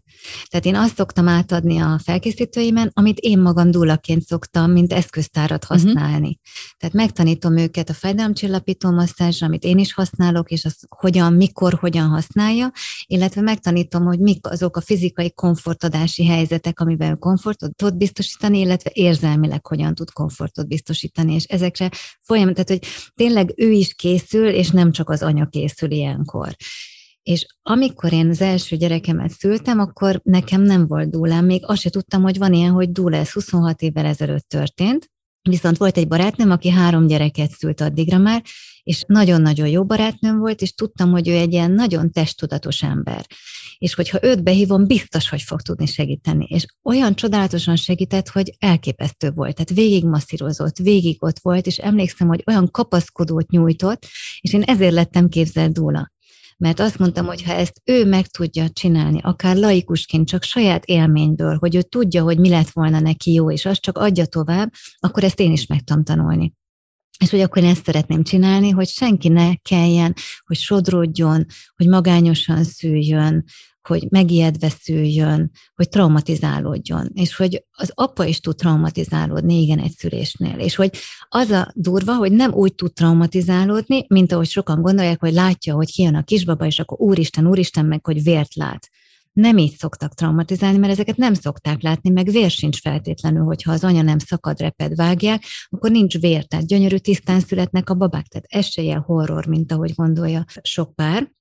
Tehát 0.49 0.65
én 0.65 0.75
azt 0.75 0.95
szoktam 0.95 1.27
átadni 1.27 1.79
a 1.79 1.99
felkészítőimen, 2.03 2.91
amit 2.93 3.19
én 3.19 3.39
magam 3.39 3.71
dúlaként 3.71 4.21
szoktam, 4.21 4.71
mint 4.71 4.93
eszköztárat 4.93 5.63
mhm. 5.63 5.73
használni. 5.73 6.15
Uh-huh. 6.15 6.77
Tehát 6.77 6.95
megtanítom 6.95 7.57
őket 7.57 7.89
a 7.89 7.93
fájdalomcsillapító 7.93 8.91
masszázsra, 8.91 9.47
amit 9.47 9.63
én 9.63 9.77
is 9.77 9.93
használok, 9.93 10.51
és 10.51 10.65
az 10.65 10.77
hogyan, 10.89 11.33
mikor, 11.33 11.73
hogyan 11.73 12.07
használja, 12.07 12.71
illetve 13.05 13.41
megtanítom, 13.41 14.03
hogy 14.03 14.19
mik 14.19 14.47
azok 14.47 14.77
a 14.77 14.81
fizikai 14.81 15.33
komfortadási 15.33 16.25
helyzetek, 16.25 16.79
amiben 16.79 17.19
komfortot 17.19 17.75
tud 17.75 17.95
biztosítani, 17.97 18.59
illetve 18.59 18.89
érzelmileg 18.93 19.65
hogyan 19.65 19.95
tud 19.95 20.11
komfortot 20.11 20.67
biztosítani, 20.67 21.33
és 21.33 21.43
ezekre 21.43 21.89
folyamatosan, 22.19 22.65
tehát 22.65 22.81
hogy 22.81 22.84
tényleg 23.13 23.53
ő 23.55 23.71
is 23.71 23.93
készül, 23.93 24.47
és 24.47 24.69
nem 24.69 24.91
csak 24.91 25.09
az 25.09 25.23
anya 25.23 25.45
készül 25.45 25.91
ilyenkor. 25.91 26.55
És 27.23 27.45
amikor 27.61 28.13
én 28.13 28.29
az 28.29 28.41
első 28.41 28.75
gyerekemet 28.75 29.31
szültem, 29.31 29.79
akkor 29.79 30.19
nekem 30.23 30.61
nem 30.61 30.87
volt 30.87 31.09
dúlám, 31.09 31.45
még 31.45 31.61
azt 31.65 31.81
se 31.81 31.89
tudtam, 31.89 32.21
hogy 32.21 32.37
van 32.37 32.53
ilyen, 32.53 32.71
hogy 32.71 32.91
dúla, 32.91 33.17
ez 33.17 33.31
26 33.31 33.81
évvel 33.81 34.05
ezelőtt 34.05 34.47
történt, 34.47 35.09
Viszont 35.49 35.77
volt 35.77 35.97
egy 35.97 36.07
barátnőm, 36.07 36.51
aki 36.51 36.69
három 36.69 37.07
gyereket 37.07 37.51
szült 37.51 37.81
addigra 37.81 38.17
már, 38.17 38.43
és 38.83 39.03
nagyon-nagyon 39.07 39.67
jó 39.67 39.85
barátnőm 39.85 40.37
volt, 40.37 40.61
és 40.61 40.73
tudtam, 40.73 41.11
hogy 41.11 41.27
ő 41.27 41.35
egy 41.35 41.53
ilyen 41.53 41.71
nagyon 41.71 42.11
testtudatos 42.11 42.83
ember. 42.83 43.25
És 43.77 43.93
hogyha 43.93 44.19
őt 44.21 44.43
behívom, 44.43 44.87
biztos, 44.87 45.29
hogy 45.29 45.41
fog 45.41 45.61
tudni 45.61 45.85
segíteni. 45.85 46.45
És 46.49 46.65
olyan 46.83 47.15
csodálatosan 47.15 47.75
segített, 47.75 48.29
hogy 48.29 48.55
elképesztő 48.59 49.31
volt. 49.31 49.55
Tehát 49.55 49.81
végig 49.81 50.05
masszírozott, 50.05 50.77
végig 50.77 51.23
ott 51.23 51.39
volt, 51.39 51.65
és 51.65 51.77
emlékszem, 51.77 52.27
hogy 52.27 52.43
olyan 52.45 52.71
kapaszkodót 52.71 53.49
nyújtott, 53.49 54.05
és 54.41 54.53
én 54.53 54.61
ezért 54.61 54.93
lettem 54.93 55.29
képzelt 55.29 55.71
dúla 55.73 56.13
mert 56.57 56.79
azt 56.79 56.97
mondtam, 56.97 57.25
hogy 57.25 57.43
ha 57.43 57.53
ezt 57.53 57.81
ő 57.83 58.05
meg 58.05 58.27
tudja 58.27 58.69
csinálni, 58.69 59.19
akár 59.23 59.55
laikusként, 59.55 60.27
csak 60.27 60.43
saját 60.43 60.85
élményből, 60.85 61.57
hogy 61.57 61.75
ő 61.75 61.81
tudja, 61.81 62.23
hogy 62.23 62.39
mi 62.39 62.49
lett 62.49 62.69
volna 62.69 62.99
neki 62.99 63.33
jó, 63.33 63.51
és 63.51 63.65
azt 63.65 63.81
csak 63.81 63.97
adja 63.97 64.25
tovább, 64.25 64.71
akkor 64.97 65.23
ezt 65.23 65.39
én 65.39 65.51
is 65.51 65.65
meg 65.65 65.81
tudom 65.83 66.03
tanulni. 66.03 66.53
És 67.19 67.29
hogy 67.29 67.39
akkor 67.41 67.63
én 67.63 67.69
ezt 67.69 67.85
szeretném 67.85 68.23
csinálni, 68.23 68.69
hogy 68.69 68.87
senki 68.87 69.27
ne 69.27 69.55
kelljen, 69.55 70.13
hogy 70.45 70.57
sodródjon, 70.57 71.45
hogy 71.75 71.87
magányosan 71.87 72.63
szüljön, 72.63 73.43
hogy 73.87 74.07
megijedve 74.09 74.69
szüljön, 74.69 75.51
hogy 75.75 75.89
traumatizálódjon, 75.89 77.09
és 77.13 77.35
hogy 77.35 77.65
az 77.71 77.91
apa 77.93 78.25
is 78.25 78.39
tud 78.39 78.55
traumatizálódni, 78.55 79.61
igen, 79.61 79.79
egy 79.79 79.91
szülésnél, 79.97 80.59
és 80.59 80.75
hogy 80.75 80.97
az 81.29 81.49
a 81.49 81.71
durva, 81.73 82.15
hogy 82.15 82.31
nem 82.31 82.53
úgy 82.53 82.75
tud 82.75 82.93
traumatizálódni, 82.93 84.05
mint 84.07 84.31
ahogy 84.31 84.47
sokan 84.47 84.81
gondolják, 84.81 85.19
hogy 85.19 85.33
látja, 85.33 85.75
hogy 85.75 85.91
kijön 85.91 86.15
a 86.15 86.23
kisbaba, 86.23 86.65
és 86.65 86.79
akkor 86.79 87.01
úristen, 87.01 87.47
úristen, 87.47 87.85
meg 87.85 88.05
hogy 88.05 88.23
vért 88.23 88.55
lát. 88.55 88.87
Nem 89.31 89.57
így 89.57 89.77
szoktak 89.77 90.13
traumatizálni, 90.13 90.77
mert 90.77 90.91
ezeket 90.91 91.17
nem 91.17 91.33
szokták 91.33 91.81
látni, 91.81 92.09
meg 92.09 92.29
vér 92.29 92.49
sincs 92.49 92.81
feltétlenül, 92.81 93.43
hogyha 93.43 93.71
az 93.71 93.83
anya 93.83 94.01
nem 94.01 94.19
szakad, 94.19 94.59
reped, 94.59 94.95
vágják, 94.95 95.43
akkor 95.69 95.91
nincs 95.91 96.19
vér, 96.19 96.45
tehát 96.45 96.67
gyönyörű 96.67 96.97
tisztán 96.97 97.39
születnek 97.39 97.89
a 97.89 97.93
babák, 97.93 98.25
tehát 98.25 98.47
ez 98.49 98.65
se 98.65 98.81
ilyen 98.81 99.01
horror, 99.01 99.45
mint 99.45 99.71
ahogy 99.71 99.93
gondolja 99.93 100.45
sok 100.61 100.95
pár 100.95 101.33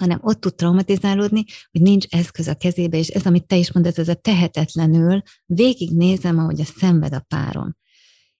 hanem 0.00 0.18
ott 0.22 0.40
tud 0.40 0.54
traumatizálódni, 0.54 1.44
hogy 1.70 1.80
nincs 1.80 2.06
eszköz 2.08 2.48
a 2.48 2.54
kezébe, 2.54 2.98
és 2.98 3.08
ez, 3.08 3.26
amit 3.26 3.46
te 3.46 3.56
is 3.56 3.72
mondasz, 3.72 3.98
ez 3.98 4.08
a 4.08 4.14
tehetetlenül, 4.14 5.22
végignézem, 5.46 6.38
ahogy 6.38 6.60
a 6.60 6.64
szenved 6.64 7.14
a 7.14 7.24
párom. 7.28 7.78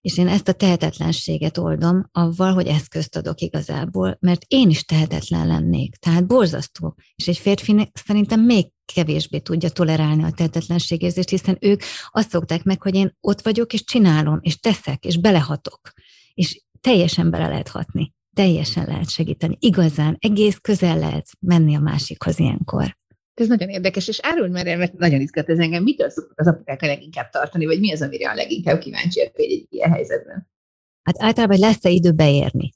És 0.00 0.18
én 0.18 0.28
ezt 0.28 0.48
a 0.48 0.52
tehetetlenséget 0.52 1.58
oldom 1.58 2.08
avval, 2.12 2.52
hogy 2.52 2.66
eszközt 2.66 3.16
adok 3.16 3.40
igazából, 3.40 4.16
mert 4.20 4.44
én 4.46 4.70
is 4.70 4.84
tehetetlen 4.84 5.46
lennék. 5.46 5.96
Tehát 5.96 6.26
borzasztó. 6.26 6.94
És 7.14 7.28
egy 7.28 7.38
férfi 7.38 7.90
szerintem 7.92 8.40
még 8.40 8.66
kevésbé 8.94 9.38
tudja 9.38 9.68
tolerálni 9.68 10.24
a 10.24 10.30
tehetetlenségérzést, 10.30 11.28
hiszen 11.28 11.56
ők 11.60 11.82
azt 12.10 12.30
szokták 12.30 12.62
meg, 12.62 12.82
hogy 12.82 12.94
én 12.94 13.16
ott 13.20 13.40
vagyok, 13.40 13.72
és 13.72 13.84
csinálom, 13.84 14.38
és 14.40 14.58
teszek, 14.58 15.04
és 15.04 15.16
belehatok. 15.16 15.80
És 16.34 16.62
teljesen 16.80 17.30
bele 17.30 17.48
lehet 17.48 17.68
hatni 17.68 18.14
teljesen 18.34 18.86
lehet 18.86 19.10
segíteni. 19.10 19.56
Igazán, 19.58 20.16
egész 20.20 20.56
közel 20.56 20.98
lehet 20.98 21.26
menni 21.40 21.76
a 21.76 21.80
másikhoz 21.80 22.38
ilyenkor. 22.38 22.96
Ez 23.34 23.48
nagyon 23.48 23.68
érdekes, 23.68 24.08
és 24.08 24.18
áruld 24.22 24.50
már 24.50 24.64
mert 24.64 24.98
nagyon 24.98 25.20
izgat 25.20 25.48
ez 25.48 25.58
engem. 25.58 25.82
Mitől 25.82 26.10
szoktak 26.10 26.40
az 26.40 26.46
apukák 26.46 26.82
a 26.82 26.86
leginkább 26.86 27.30
tartani, 27.30 27.64
vagy 27.64 27.80
mi 27.80 27.92
az, 27.92 28.02
amire 28.02 28.30
a 28.30 28.34
leginkább 28.34 28.78
kíváncsiak 28.78 29.38
egy, 29.38 29.52
egy 29.52 29.66
ilyen 29.68 29.90
helyzetben? 29.90 30.48
Hát 31.02 31.22
általában, 31.22 31.56
hogy 31.56 31.66
lesz-e 31.66 31.88
idő 31.88 32.12
beérni. 32.12 32.70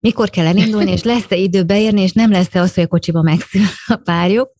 Mikor 0.00 0.30
kell 0.30 0.46
elindulni, 0.46 0.90
és 0.90 1.02
lesz-e 1.02 1.36
idő 1.36 1.64
beérni, 1.64 2.02
és 2.02 2.12
nem 2.12 2.30
lesz-e 2.30 2.60
az, 2.60 2.74
hogy 2.74 2.84
a 2.84 2.88
kocsiba 2.88 3.22
megszül 3.22 3.62
a 3.86 3.96
párjuk. 3.96 4.52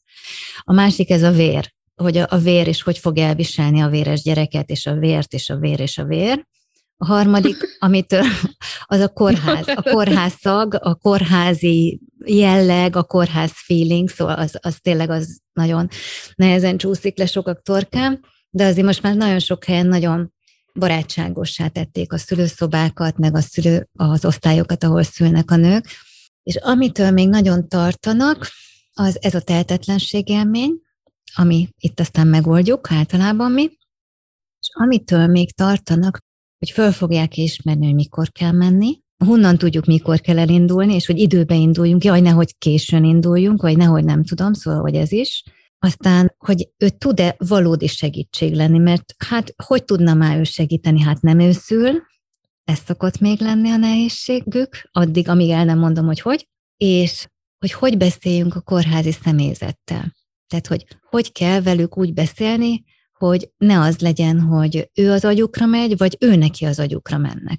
A 0.60 0.72
másik 0.72 1.10
ez 1.10 1.22
a 1.22 1.30
vér, 1.30 1.72
hogy 1.94 2.16
a, 2.16 2.26
a 2.30 2.38
vér 2.38 2.68
is 2.68 2.82
hogy 2.82 2.98
fog 2.98 3.18
elviselni 3.18 3.80
a 3.80 3.88
véres 3.88 4.22
gyereket, 4.22 4.70
és 4.70 4.86
a 4.86 4.94
vért, 4.94 5.32
és 5.32 5.50
a 5.50 5.56
vér, 5.56 5.80
és 5.80 5.98
a 5.98 6.04
vér. 6.04 6.46
A 7.02 7.06
harmadik, 7.06 7.56
amitől 7.78 8.24
az 8.84 9.00
a 9.00 9.08
kórház, 9.08 9.68
a 9.68 9.82
kórház 9.82 10.34
szag, 10.40 10.78
a 10.80 10.94
kórházi 10.94 12.00
jelleg, 12.24 12.96
a 12.96 13.02
kórház 13.02 13.52
feeling, 13.54 14.08
szóval 14.08 14.34
az, 14.34 14.58
az 14.60 14.78
tényleg 14.82 15.10
az 15.10 15.40
nagyon 15.52 15.88
nehezen 16.34 16.76
csúszik 16.76 17.18
le 17.18 17.26
sokak 17.26 17.62
torkán, 17.62 18.20
de 18.50 18.64
azért 18.64 18.86
most 18.86 19.02
már 19.02 19.14
nagyon 19.14 19.38
sok 19.38 19.64
helyen 19.64 19.86
nagyon 19.86 20.32
barátságossá 20.74 21.68
tették 21.68 22.12
a 22.12 22.18
szülőszobákat, 22.18 23.18
meg 23.18 23.34
a 23.34 23.40
szülő, 23.40 23.88
az 23.92 24.24
osztályokat, 24.24 24.84
ahol 24.84 25.02
szülnek 25.02 25.50
a 25.50 25.56
nők. 25.56 25.86
És 26.42 26.56
amitől 26.56 27.10
még 27.10 27.28
nagyon 27.28 27.68
tartanak, 27.68 28.48
az 28.92 29.18
ez 29.22 29.34
a 29.34 29.40
tehetetlenség 29.40 30.28
élmény, 30.28 30.72
ami 31.34 31.68
itt 31.78 32.00
aztán 32.00 32.26
megoldjuk 32.26 32.92
általában 32.92 33.52
mi, 33.52 33.62
és 34.60 34.68
amitől 34.72 35.26
még 35.26 35.52
tartanak, 35.52 36.28
hogy 36.60 36.70
föl 36.70 36.92
fogják 36.92 37.36
ismerni, 37.36 37.84
hogy 37.84 37.94
mikor 37.94 38.32
kell 38.32 38.52
menni, 38.52 39.00
honnan 39.24 39.58
tudjuk, 39.58 39.84
mikor 39.84 40.20
kell 40.20 40.38
elindulni, 40.38 40.94
és 40.94 41.06
hogy 41.06 41.18
időbe 41.18 41.54
induljunk, 41.54 42.04
jaj, 42.04 42.20
nehogy 42.20 42.58
későn 42.58 43.04
induljunk, 43.04 43.62
vagy 43.62 43.76
nehogy 43.76 44.04
nem 44.04 44.24
tudom, 44.24 44.52
szóval, 44.52 44.80
hogy 44.80 44.94
ez 44.94 45.12
is. 45.12 45.44
Aztán, 45.78 46.34
hogy 46.38 46.68
ő 46.78 46.88
tud-e 46.88 47.34
valódi 47.38 47.86
segítség 47.86 48.54
lenni, 48.54 48.78
mert 48.78 49.14
hát 49.28 49.54
hogy 49.66 49.84
tudna 49.84 50.14
már 50.14 50.38
ő 50.38 50.44
segíteni, 50.44 51.00
hát 51.00 51.20
nem 51.20 51.38
őszül, 51.38 52.02
ez 52.64 52.78
szokott 52.86 53.18
még 53.18 53.40
lenni 53.40 53.70
a 53.70 53.76
nehézségük, 53.76 54.88
addig, 54.90 55.28
amíg 55.28 55.50
el 55.50 55.64
nem 55.64 55.78
mondom, 55.78 56.06
hogy 56.06 56.20
hogy, 56.20 56.48
és 56.76 57.26
hogy 57.58 57.72
hogy 57.72 57.96
beszéljünk 57.96 58.54
a 58.54 58.60
kórházi 58.60 59.12
személyzettel. 59.12 60.14
Tehát, 60.46 60.66
hogy 60.66 60.86
hogy 61.10 61.32
kell 61.32 61.60
velük 61.60 61.98
úgy 61.98 62.12
beszélni, 62.12 62.84
hogy 63.20 63.50
ne 63.56 63.80
az 63.80 63.98
legyen, 63.98 64.40
hogy 64.40 64.90
ő 64.94 65.10
az 65.10 65.24
agyukra 65.24 65.66
megy, 65.66 65.96
vagy 65.96 66.16
ő 66.20 66.36
neki 66.36 66.64
az 66.64 66.78
agyukra 66.78 67.18
mennek. 67.18 67.58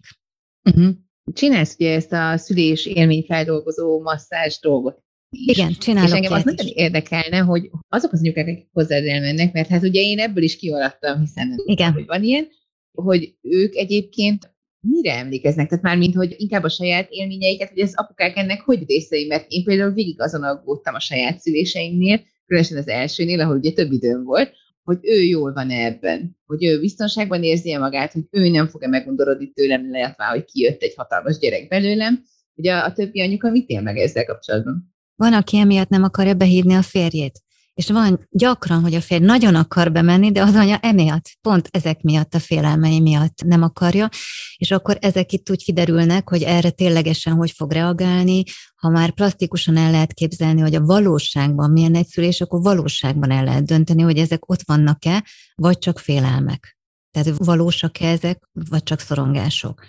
Uh-huh. 0.69 0.95
Csinálsz 1.33 1.75
ugye 1.79 1.93
ezt 1.93 2.11
a 2.11 2.37
szülés 2.37 2.85
élményfeldolgozó 2.85 4.01
masszázs 4.01 4.59
dolgot. 4.59 5.03
Is. 5.29 5.57
Igen, 5.57 5.73
csinálok 5.73 6.09
És 6.09 6.15
engem 6.15 6.31
az 6.31 6.43
nagyon 6.43 6.67
érdekelne, 6.67 7.37
hogy 7.37 7.69
azok 7.89 8.11
az 8.11 8.19
anyukák, 8.19 8.47
akik 8.47 8.67
hozzád 8.71 9.05
elmennek, 9.05 9.53
mert 9.53 9.67
hát 9.67 9.83
ugye 9.83 10.01
én 10.01 10.19
ebből 10.19 10.43
is 10.43 10.57
kialattam, 10.57 11.19
hiszen 11.19 11.47
nem 11.47 11.57
Igen. 11.65 11.93
hogy 11.93 12.05
van 12.05 12.23
ilyen, 12.23 12.47
hogy 12.91 13.35
ők 13.41 13.75
egyébként 13.75 14.53
mire 14.87 15.17
emlékeznek? 15.17 15.67
Tehát 15.69 15.83
már 15.83 15.97
mint, 15.97 16.15
hogy 16.15 16.35
inkább 16.37 16.63
a 16.63 16.69
saját 16.69 17.09
élményeiket, 17.09 17.69
hogy 17.69 17.81
az 17.81 17.93
apukák 17.95 18.37
ennek 18.37 18.61
hogy 18.61 18.83
részei, 18.87 19.25
mert 19.25 19.45
én 19.51 19.63
például 19.63 19.91
végig 19.91 20.21
azon 20.21 20.43
aggódtam 20.43 20.93
a 20.93 20.99
saját 20.99 21.39
szüléseimnél, 21.39 22.21
különösen 22.45 22.77
az 22.77 22.87
elsőnél, 22.87 23.39
ahol 23.39 23.57
ugye 23.57 23.71
több 23.71 23.91
időm 23.91 24.23
volt, 24.23 24.51
hogy 24.83 24.97
ő 25.01 25.21
jól 25.21 25.53
van 25.53 25.69
ebben, 25.69 26.37
hogy 26.45 26.65
ő 26.65 26.79
biztonságban 26.79 27.43
érzi 27.43 27.77
magát, 27.77 28.11
hogy 28.11 28.23
ő 28.31 28.49
nem 28.49 28.67
fog-e 28.67 28.87
megundorodni 28.87 29.51
tőlem, 29.51 29.91
lehetve, 29.91 30.23
hogy 30.23 30.45
kijött 30.45 30.81
egy 30.81 30.93
hatalmas 30.95 31.37
gyerek 31.37 31.67
belőlem. 31.67 32.23
Ugye 32.55 32.73
a, 32.73 32.85
a 32.85 32.93
többi 32.93 33.21
anyuka 33.21 33.49
mit 33.49 33.69
él 33.69 33.81
meg 33.81 33.97
ezzel 33.97 34.25
kapcsolatban? 34.25 34.93
Van, 35.15 35.33
aki 35.33 35.57
emiatt 35.57 35.89
nem 35.89 36.03
akarja 36.03 36.33
behívni 36.33 36.73
a 36.73 36.81
férjét. 36.81 37.39
És 37.81 37.89
van 37.89 38.27
gyakran, 38.29 38.81
hogy 38.81 38.93
a 38.93 39.01
férj 39.01 39.25
nagyon 39.25 39.55
akar 39.55 39.91
bemenni, 39.91 40.31
de 40.31 40.41
az 40.41 40.55
anya 40.55 40.77
emiatt, 40.77 41.37
pont 41.41 41.69
ezek 41.71 42.01
miatt, 42.01 42.33
a 42.33 42.39
félelmei 42.39 42.99
miatt 42.99 43.43
nem 43.43 43.61
akarja, 43.61 44.09
és 44.57 44.71
akkor 44.71 44.97
ezek 44.99 45.31
itt 45.31 45.49
úgy 45.49 45.63
kiderülnek, 45.63 46.29
hogy 46.29 46.43
erre 46.43 46.69
ténylegesen 46.69 47.33
hogy 47.33 47.51
fog 47.51 47.71
reagálni, 47.71 48.43
ha 48.75 48.89
már 48.89 49.13
plastikusan 49.13 49.77
el 49.77 49.91
lehet 49.91 50.13
képzelni, 50.13 50.61
hogy 50.61 50.75
a 50.75 50.85
valóságban 50.85 51.71
milyen 51.71 51.95
egy 51.95 52.07
szülés, 52.07 52.41
akkor 52.41 52.61
valóságban 52.61 53.31
el 53.31 53.43
lehet 53.43 53.65
dönteni, 53.65 54.01
hogy 54.01 54.17
ezek 54.17 54.49
ott 54.49 54.61
vannak-e, 54.65 55.25
vagy 55.55 55.77
csak 55.77 55.99
félelmek. 55.99 56.77
Tehát 57.11 57.37
valósak-e 57.37 58.07
ezek, 58.07 58.49
vagy 58.69 58.83
csak 58.83 58.99
szorongások. 58.99 59.81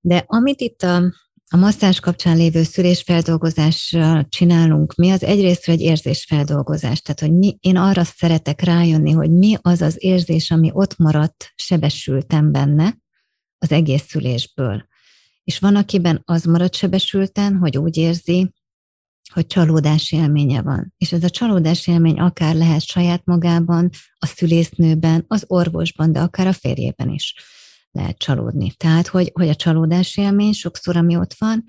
De 0.00 0.24
amit 0.26 0.60
itt 0.60 0.82
a 0.82 1.12
a 1.52 1.56
masszás 1.56 2.00
kapcsán 2.00 2.36
lévő 2.36 2.62
szülésfeldolgozással 2.62 4.26
csinálunk 4.28 4.94
mi, 4.94 5.10
az 5.10 5.22
egyrészt 5.22 5.68
egy 5.68 5.80
érzésfeldolgozás. 5.80 7.00
Tehát, 7.00 7.20
hogy 7.20 7.32
mi, 7.32 7.56
én 7.60 7.76
arra 7.76 8.04
szeretek 8.04 8.60
rájönni, 8.60 9.10
hogy 9.12 9.30
mi 9.30 9.56
az 9.60 9.80
az 9.80 9.96
érzés, 9.98 10.50
ami 10.50 10.70
ott 10.72 10.96
maradt, 10.96 11.52
sebesültem 11.54 12.52
benne 12.52 12.98
az 13.58 13.72
egész 13.72 14.02
szülésből. 14.08 14.86
És 15.44 15.58
van, 15.58 15.76
akiben 15.76 16.22
az 16.24 16.44
maradt 16.44 16.74
sebesülten, 16.74 17.56
hogy 17.56 17.78
úgy 17.78 17.96
érzi, 17.96 18.50
hogy 19.32 19.46
csalódás 19.46 20.12
élménye 20.12 20.62
van. 20.62 20.94
És 20.98 21.12
ez 21.12 21.24
a 21.24 21.30
csalódás 21.30 21.86
élmény 21.86 22.18
akár 22.18 22.54
lehet 22.54 22.82
saját 22.82 23.24
magában, 23.24 23.90
a 24.18 24.26
szülésznőben, 24.26 25.24
az 25.28 25.44
orvosban, 25.46 26.12
de 26.12 26.20
akár 26.20 26.46
a 26.46 26.52
férjében 26.52 27.08
is 27.08 27.34
lehet 27.92 28.18
csalódni. 28.18 28.72
Tehát, 28.76 29.06
hogy, 29.06 29.30
hogy 29.34 29.48
a 29.48 29.54
csalódás 29.54 30.16
élmény 30.16 30.52
sokszor, 30.52 30.96
ami 30.96 31.16
ott 31.16 31.34
van, 31.38 31.64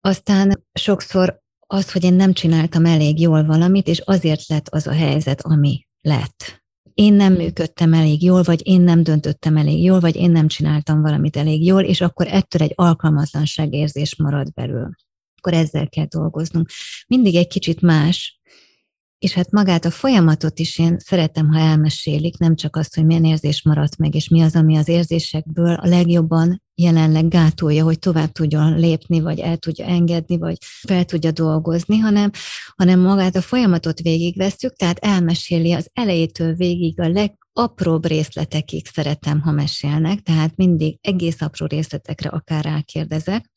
aztán 0.00 0.64
sokszor 0.72 1.40
az, 1.66 1.92
hogy 1.92 2.04
én 2.04 2.14
nem 2.14 2.32
csináltam 2.32 2.84
elég 2.84 3.20
jól 3.20 3.44
valamit, 3.44 3.88
és 3.88 3.98
azért 3.98 4.48
lett 4.48 4.68
az 4.68 4.86
a 4.86 4.92
helyzet, 4.92 5.40
ami 5.40 5.86
lett. 6.00 6.62
Én 6.94 7.12
nem 7.12 7.32
működtem 7.32 7.92
elég 7.92 8.22
jól, 8.22 8.42
vagy 8.42 8.66
én 8.66 8.80
nem 8.80 9.02
döntöttem 9.02 9.56
elég 9.56 9.82
jól, 9.82 10.00
vagy 10.00 10.16
én 10.16 10.30
nem 10.30 10.48
csináltam 10.48 11.02
valamit 11.02 11.36
elég 11.36 11.64
jól, 11.64 11.82
és 11.82 12.00
akkor 12.00 12.26
ettől 12.26 12.62
egy 12.62 12.72
alkalmatlanság 12.74 13.72
érzés 13.72 14.16
marad 14.16 14.52
belül. 14.52 14.90
Akkor 15.36 15.52
ezzel 15.52 15.88
kell 15.88 16.06
dolgoznunk. 16.08 16.68
Mindig 17.06 17.34
egy 17.34 17.46
kicsit 17.46 17.80
más, 17.80 18.40
és 19.18 19.32
hát 19.32 19.50
magát 19.50 19.84
a 19.84 19.90
folyamatot 19.90 20.58
is 20.58 20.78
én 20.78 20.98
szeretem, 20.98 21.48
ha 21.48 21.58
elmesélik, 21.58 22.38
nem 22.38 22.56
csak 22.56 22.76
azt, 22.76 22.94
hogy 22.94 23.04
milyen 23.04 23.24
érzés 23.24 23.62
maradt 23.62 23.96
meg, 23.96 24.14
és 24.14 24.28
mi 24.28 24.42
az, 24.42 24.56
ami 24.56 24.76
az 24.76 24.88
érzésekből 24.88 25.74
a 25.74 25.86
legjobban 25.86 26.62
jelenleg 26.74 27.28
gátolja, 27.28 27.84
hogy 27.84 27.98
tovább 27.98 28.32
tudjon 28.32 28.78
lépni, 28.78 29.20
vagy 29.20 29.38
el 29.38 29.56
tudja 29.56 29.84
engedni, 29.84 30.36
vagy 30.36 30.56
fel 30.60 31.04
tudja 31.04 31.30
dolgozni, 31.30 31.98
hanem, 31.98 32.30
hanem 32.76 33.00
magát 33.00 33.36
a 33.36 33.40
folyamatot 33.40 34.00
végigvesztük, 34.00 34.76
tehát 34.76 34.98
elmeséli 34.98 35.72
az 35.72 35.90
elejétől 35.92 36.54
végig 36.54 37.00
a 37.00 37.08
legapróbb 37.08 38.06
részletekig 38.06 38.86
szeretem, 38.86 39.40
ha 39.40 39.50
mesélnek, 39.50 40.20
tehát 40.20 40.56
mindig 40.56 40.98
egész 41.00 41.40
apró 41.40 41.66
részletekre 41.66 42.28
akár 42.28 42.64
rákérdezek, 42.64 43.50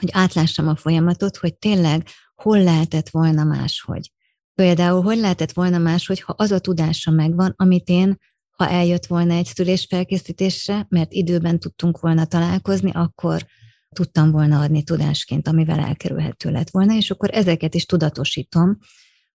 hogy 0.00 0.08
átlássam 0.12 0.68
a 0.68 0.76
folyamatot, 0.76 1.36
hogy 1.36 1.54
tényleg 1.54 2.06
hol 2.34 2.62
lehetett 2.62 3.08
volna 3.08 3.44
máshogy. 3.44 4.10
Például, 4.56 5.02
hogy 5.02 5.18
lehetett 5.18 5.52
volna 5.52 5.78
máshogy, 5.78 6.20
ha 6.20 6.34
az 6.36 6.50
a 6.50 6.58
tudása 6.58 7.10
megvan, 7.10 7.54
amit 7.56 7.88
én, 7.88 8.18
ha 8.50 8.68
eljött 8.68 9.06
volna 9.06 9.34
egy 9.34 9.46
szülésfelkészítésre, 9.46 10.86
mert 10.88 11.12
időben 11.12 11.58
tudtunk 11.58 12.00
volna 12.00 12.24
találkozni, 12.24 12.90
akkor 12.94 13.46
tudtam 13.88 14.30
volna 14.30 14.60
adni 14.60 14.82
tudásként, 14.82 15.48
amivel 15.48 15.78
elkerülhető 15.78 16.50
lett 16.50 16.70
volna, 16.70 16.94
és 16.94 17.10
akkor 17.10 17.30
ezeket 17.32 17.74
is 17.74 17.86
tudatosítom, 17.86 18.78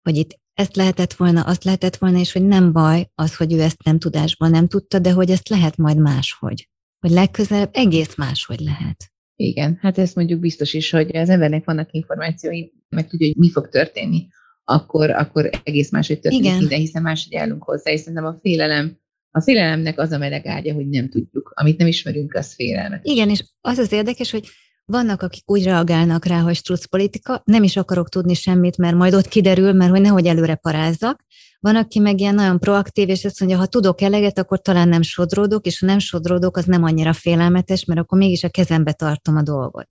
hogy 0.02 0.16
itt 0.16 0.38
ezt 0.54 0.76
lehetett 0.76 1.12
volna, 1.12 1.40
azt 1.40 1.64
lehetett 1.64 1.96
volna, 1.96 2.18
és 2.18 2.32
hogy 2.32 2.46
nem 2.46 2.72
baj 2.72 3.10
az, 3.14 3.36
hogy 3.36 3.52
ő 3.52 3.60
ezt 3.60 3.84
nem 3.84 3.98
tudásban 3.98 4.50
nem 4.50 4.68
tudta, 4.68 4.98
de 4.98 5.12
hogy 5.12 5.30
ezt 5.30 5.48
lehet 5.48 5.76
majd 5.76 5.98
máshogy. 5.98 6.68
Hogy 6.98 7.10
legközelebb 7.10 7.70
egész 7.72 8.16
máshogy 8.16 8.60
lehet. 8.60 9.12
Igen, 9.36 9.78
hát 9.80 9.98
ezt 9.98 10.14
mondjuk 10.14 10.40
biztos 10.40 10.74
is, 10.74 10.90
hogy 10.90 11.16
az 11.16 11.28
embernek 11.28 11.64
vannak 11.64 11.92
információi, 11.92 12.68
meg 12.88 13.08
tudja, 13.08 13.26
hogy 13.26 13.36
mi 13.36 13.50
fog 13.50 13.68
történni 13.68 14.28
akkor, 14.70 15.10
akkor 15.10 15.50
egész 15.64 15.90
máshogy 15.90 16.20
történik 16.20 16.46
Igen. 16.46 16.58
minden, 16.58 16.78
hiszen 16.78 17.02
máshogy 17.02 17.34
állunk 17.34 17.62
hozzá, 17.62 17.90
és 17.90 18.00
szerintem 18.00 18.24
a 18.24 18.38
félelem, 18.40 18.98
a 19.30 19.40
félelemnek 19.40 19.98
az 19.98 20.12
a 20.12 20.18
meleg 20.18 20.46
ágya, 20.46 20.74
hogy 20.74 20.88
nem 20.88 21.08
tudjuk. 21.08 21.52
Amit 21.54 21.78
nem 21.78 21.86
ismerünk, 21.86 22.34
az 22.34 22.54
félelmet. 22.54 23.04
Igen, 23.04 23.30
és 23.30 23.44
az 23.60 23.78
az 23.78 23.92
érdekes, 23.92 24.30
hogy 24.30 24.48
vannak, 24.84 25.22
akik 25.22 25.50
úgy 25.50 25.64
reagálnak 25.64 26.24
rá, 26.24 26.40
hogy 26.40 26.54
struc 26.54 26.84
politika, 26.84 27.42
nem 27.44 27.62
is 27.62 27.76
akarok 27.76 28.08
tudni 28.08 28.34
semmit, 28.34 28.76
mert 28.76 28.96
majd 28.96 29.14
ott 29.14 29.28
kiderül, 29.28 29.72
mert 29.72 29.90
hogy 29.90 30.00
nehogy 30.00 30.26
előre 30.26 30.54
parázzak. 30.54 31.24
Van, 31.60 31.76
aki 31.76 31.98
meg 31.98 32.20
ilyen 32.20 32.34
nagyon 32.34 32.58
proaktív, 32.58 33.08
és 33.08 33.24
azt 33.24 33.40
mondja, 33.40 33.58
ha 33.58 33.66
tudok 33.66 34.00
eleget, 34.00 34.38
akkor 34.38 34.60
talán 34.60 34.88
nem 34.88 35.02
sodródok, 35.02 35.66
és 35.66 35.78
ha 35.78 35.86
nem 35.86 35.98
sodródok, 35.98 36.56
az 36.56 36.64
nem 36.64 36.82
annyira 36.82 37.12
félelmetes, 37.12 37.84
mert 37.84 38.00
akkor 38.00 38.18
mégis 38.18 38.44
a 38.44 38.48
kezembe 38.48 38.92
tartom 38.92 39.36
a 39.36 39.42
dolgot. 39.42 39.88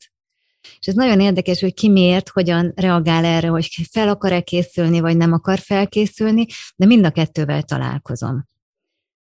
És 0.80 0.88
ez 0.88 0.93
nagyon 0.93 1.19
érdekes, 1.19 1.60
hogy 1.60 1.74
ki 1.74 1.89
miért, 1.89 2.30
hogyan 2.30 2.72
reagál 2.76 3.26
erre, 3.26 3.48
hogy 3.48 3.67
fel 3.91 4.10
akar-e 4.10 4.41
készülni, 4.41 5.00
vagy 5.00 5.17
nem 5.17 5.32
akar 5.32 5.60
felkészülni, 5.60 6.45
de 6.76 6.86
mind 6.86 7.06
a 7.06 7.12
kettővel 7.12 7.63
találkozom. 7.63 8.48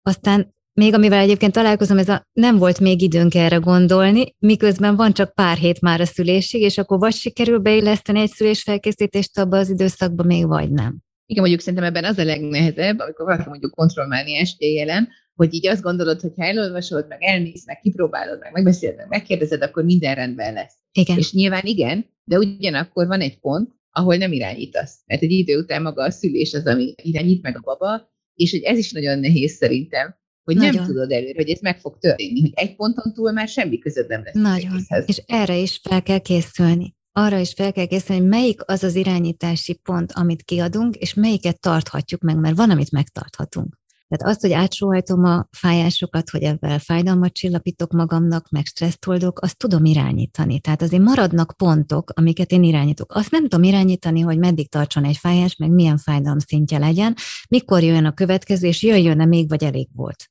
Aztán 0.02 0.58
még 0.74 0.94
amivel 0.94 1.20
egyébként 1.20 1.54
találkozom, 1.54 1.98
ez 1.98 2.10
a 2.10 2.28
nem 2.34 2.58
volt 2.58 2.80
még 2.80 3.02
időnk 3.02 3.36
erre 3.36 3.56
gondolni, 3.56 4.36
miközben 4.40 4.96
van 4.96 5.14
csak 5.14 5.34
pár 5.34 5.58
hét 5.58 5.82
már 5.82 6.02
a 6.02 6.06
szülésig, 6.06 6.62
és 6.62 6.78
akkor 6.78 7.00
vagy 7.00 7.14
sikerül 7.14 7.60
beilleszteni 7.60 8.20
egy 8.20 8.32
szülésfelkészítést 8.32 9.40
abba 9.40 9.58
az 9.58 9.70
időszakba, 9.70 10.24
még 10.24 10.48
vagy 10.48 10.72
nem. 10.72 10.98
Igen, 11.30 11.42
mondjuk 11.42 11.62
szerintem 11.62 11.88
ebben 11.88 12.04
az 12.04 12.18
a 12.18 12.24
legnehezebb, 12.24 13.00
amikor 13.00 13.26
valaki 13.26 13.50
mondjuk 13.50 13.76
kontrollálni 13.76 14.46
jelen, 14.58 15.10
hogy 15.36 15.54
így 15.54 15.68
azt 15.68 15.82
gondolod, 15.82 16.22
hogy 16.22 16.32
ha 16.36 16.44
elolvasod, 16.44 17.06
meg 17.08 17.18
elmész, 17.22 17.66
meg 17.66 17.80
kipróbálod, 17.80 18.40
meg 18.40 18.52
megbeszéled, 18.52 18.96
meg 18.96 19.08
megkérdezed, 19.10 19.62
akkor 19.62 19.84
minden 19.84 20.16
rendben 20.16 20.54
lesz. 20.54 20.74
Igen. 20.92 21.18
És 21.18 21.34
nyilván 21.34 21.66
igen, 21.66 22.06
de 22.24 22.38
ugyanakkor 22.38 23.08
van 23.08 23.22
egy 23.22 23.40
pont, 23.40 23.72
ahol 23.92 24.16
nem 24.16 24.32
irányítasz. 24.32 25.00
Mert 25.06 25.22
egy 25.22 25.32
idő 25.32 25.58
után 25.58 25.82
maga 25.82 26.04
a 26.04 26.12
szülés 26.12 26.54
az, 26.54 26.66
ami 26.66 26.94
irányít 27.04 27.42
meg 27.42 27.58
a 27.58 27.62
baba, 27.64 28.12
és 28.34 28.52
hogy 28.52 28.62
ez 28.62 28.78
is 28.78 28.92
nagyon 28.92 29.20
nehéz 29.20 29.52
szerintem, 29.52 30.16
hogy 30.44 30.56
nagyon. 30.56 30.76
nem 30.76 30.86
tudod 30.86 31.12
előre, 31.12 31.36
hogy 31.36 31.50
ez 31.50 31.60
meg 31.60 31.80
fog 31.80 31.98
történni, 32.00 32.42
hogy 32.42 32.52
egy 32.54 32.76
ponton 32.76 33.14
túl 33.14 33.32
már 33.32 33.48
semmi 33.48 33.78
között 33.78 34.08
nem 34.08 34.24
lesz. 34.24 34.36
Nagyon. 34.36 34.80
És 35.06 35.24
erre 35.26 35.58
is 35.58 35.80
fel 35.84 36.04
kell 36.04 36.20
készülni. 36.20 36.98
Arra 37.12 37.38
is 37.38 37.54
fel 37.54 37.72
kell 37.72 37.86
készülni, 37.86 38.22
hogy 38.22 38.30
melyik 38.30 38.62
az 38.66 38.84
az 38.84 38.96
irányítási 38.96 39.74
pont, 39.74 40.12
amit 40.12 40.44
kiadunk, 40.44 40.96
és 40.96 41.14
melyiket 41.14 41.60
tarthatjuk 41.60 42.22
meg, 42.22 42.38
mert 42.38 42.58
van, 42.58 42.70
amit 42.70 42.92
megtarthatunk. 42.92 43.80
Tehát 44.10 44.34
azt, 44.34 44.42
hogy 44.42 44.52
átsóhajtom 44.52 45.24
a 45.24 45.48
fájásokat, 45.52 46.30
hogy 46.30 46.44
ebben 46.44 46.80
fájdalmat 46.80 47.34
csillapítok 47.34 47.92
magamnak, 47.92 48.50
meg 48.50 48.66
stresszt 48.66 49.08
oldok, 49.08 49.42
azt 49.42 49.58
tudom 49.58 49.86
irányítani. 49.86 50.60
Tehát 50.60 50.82
azért 50.82 51.04
maradnak 51.04 51.54
pontok, 51.58 52.12
amiket 52.16 52.52
én 52.52 52.64
irányítok. 52.64 53.12
Azt 53.14 53.32
nem 53.32 53.42
tudom 53.42 53.64
irányítani, 53.64 54.22
hogy 54.22 54.38
meddig 54.38 54.70
tartson 54.70 55.06
egy 55.06 55.18
fájás, 55.18 55.56
meg 55.56 55.70
milyen 55.70 55.98
fájdalom 55.98 56.40
szintje 56.40 56.78
legyen, 56.78 57.16
mikor 57.50 57.84
jön 57.84 58.06
a 58.06 58.14
következő, 58.14 58.68
és 58.68 58.84
jöjjön-e 58.84 59.26
még, 59.26 59.50
vagy 59.50 59.64
elég 59.64 59.88
volt. 59.94 60.30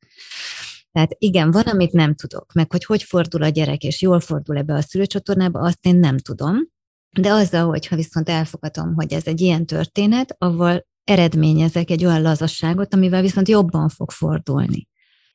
Tehát 0.92 1.14
igen, 1.18 1.50
van, 1.50 1.62
amit 1.62 1.92
nem 1.92 2.14
tudok, 2.14 2.52
meg 2.52 2.70
hogy 2.70 2.84
hogy 2.84 3.02
fordul 3.02 3.42
a 3.42 3.48
gyerek, 3.48 3.82
és 3.82 4.02
jól 4.02 4.20
fordul 4.20 4.56
ebbe 4.56 4.74
a 4.74 4.80
szülőcsatornába, 4.80 5.60
azt 5.60 5.86
én 5.86 5.96
nem 5.96 6.18
tudom. 6.18 6.56
De 7.10 7.30
azzal, 7.30 7.66
hogyha 7.66 7.96
viszont 7.96 8.28
elfogadom, 8.28 8.94
hogy 8.94 9.12
ez 9.12 9.26
egy 9.26 9.40
ilyen 9.40 9.66
történet, 9.66 10.34
avval 10.38 10.86
eredményezek 11.04 11.90
egy 11.90 12.04
olyan 12.04 12.22
lazasságot, 12.22 12.94
amivel 12.94 13.22
viszont 13.22 13.48
jobban 13.48 13.88
fog 13.88 14.10
fordulni. 14.10 14.88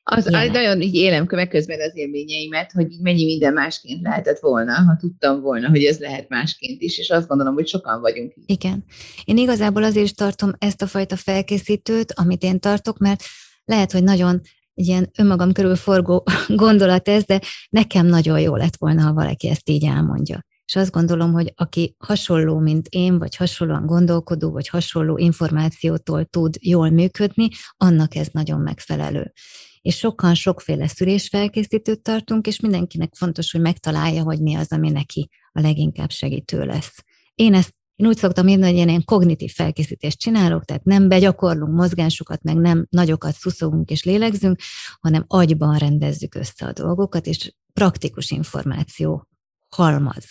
Az, 0.06 0.26
az 0.26 0.32
nagyon 0.32 0.80
így 0.80 0.94
élem 0.94 1.26
közben 1.26 1.80
az 1.80 1.96
élményeimet, 1.96 2.72
hogy 2.72 2.92
így 2.92 3.00
mennyi 3.00 3.24
minden 3.24 3.52
másként 3.52 4.02
lehetett 4.02 4.38
volna, 4.38 4.72
ha 4.72 4.96
tudtam 5.00 5.40
volna, 5.40 5.68
hogy 5.68 5.84
ez 5.84 5.98
lehet 5.98 6.28
másként 6.28 6.82
is, 6.82 6.98
és 6.98 7.10
azt 7.10 7.28
gondolom, 7.28 7.54
hogy 7.54 7.68
sokan 7.68 8.00
vagyunk 8.00 8.32
így. 8.36 8.50
Igen. 8.50 8.84
Én 9.24 9.36
igazából 9.36 9.82
azért 9.82 10.04
is 10.04 10.12
tartom 10.12 10.52
ezt 10.58 10.82
a 10.82 10.86
fajta 10.86 11.16
felkészítőt, 11.16 12.12
amit 12.12 12.42
én 12.42 12.60
tartok, 12.60 12.98
mert 12.98 13.22
lehet, 13.64 13.92
hogy 13.92 14.02
nagyon 14.02 14.40
egy 14.74 14.86
ilyen 14.86 15.10
önmagam 15.18 15.52
körül 15.52 15.76
forgó 15.76 16.24
gondolat 16.48 17.08
ez, 17.08 17.24
de 17.24 17.40
nekem 17.68 18.06
nagyon 18.06 18.40
jó 18.40 18.56
lett 18.56 18.76
volna, 18.76 19.02
ha 19.02 19.12
valaki 19.12 19.48
ezt 19.48 19.68
így 19.68 19.84
elmondja. 19.84 20.44
És 20.66 20.76
azt 20.76 20.90
gondolom, 20.90 21.32
hogy 21.32 21.52
aki 21.56 21.96
hasonló, 21.98 22.58
mint 22.58 22.86
én, 22.88 23.18
vagy 23.18 23.36
hasonlóan 23.36 23.86
gondolkodó, 23.86 24.50
vagy 24.50 24.68
hasonló 24.68 25.16
információtól 25.16 26.24
tud 26.24 26.54
jól 26.60 26.90
működni, 26.90 27.48
annak 27.76 28.14
ez 28.14 28.28
nagyon 28.32 28.60
megfelelő. 28.60 29.32
És 29.80 29.96
sokan 29.96 30.34
sokféle 30.34 30.86
szülésfelkészítőt 30.86 32.02
tartunk, 32.02 32.46
és 32.46 32.60
mindenkinek 32.60 33.14
fontos, 33.14 33.52
hogy 33.52 33.60
megtalálja, 33.60 34.22
hogy 34.22 34.40
mi 34.40 34.54
az, 34.54 34.72
ami 34.72 34.90
neki 34.90 35.28
a 35.52 35.60
leginkább 35.60 36.10
segítő 36.10 36.64
lesz. 36.64 37.04
Én 37.34 37.54
ezt 37.54 37.74
én 37.96 38.06
úgy 38.06 38.16
szoktam 38.16 38.48
írni, 38.48 38.64
hogy 38.64 38.76
én 38.76 38.88
ilyen 38.88 39.04
kognitív 39.04 39.52
felkészítést 39.52 40.18
csinálok, 40.18 40.64
tehát 40.64 40.84
nem 40.84 41.08
begyakorlunk 41.08 41.74
mozgásokat, 41.74 42.42
meg 42.42 42.56
nem 42.56 42.86
nagyokat 42.90 43.34
szuszogunk 43.34 43.90
és 43.90 44.04
lélegzünk, 44.04 44.58
hanem 45.00 45.24
agyban 45.26 45.76
rendezzük 45.78 46.34
össze 46.34 46.66
a 46.66 46.72
dolgokat, 46.72 47.26
és 47.26 47.52
praktikus 47.72 48.30
információ 48.30 49.28
halmaz. 49.68 50.24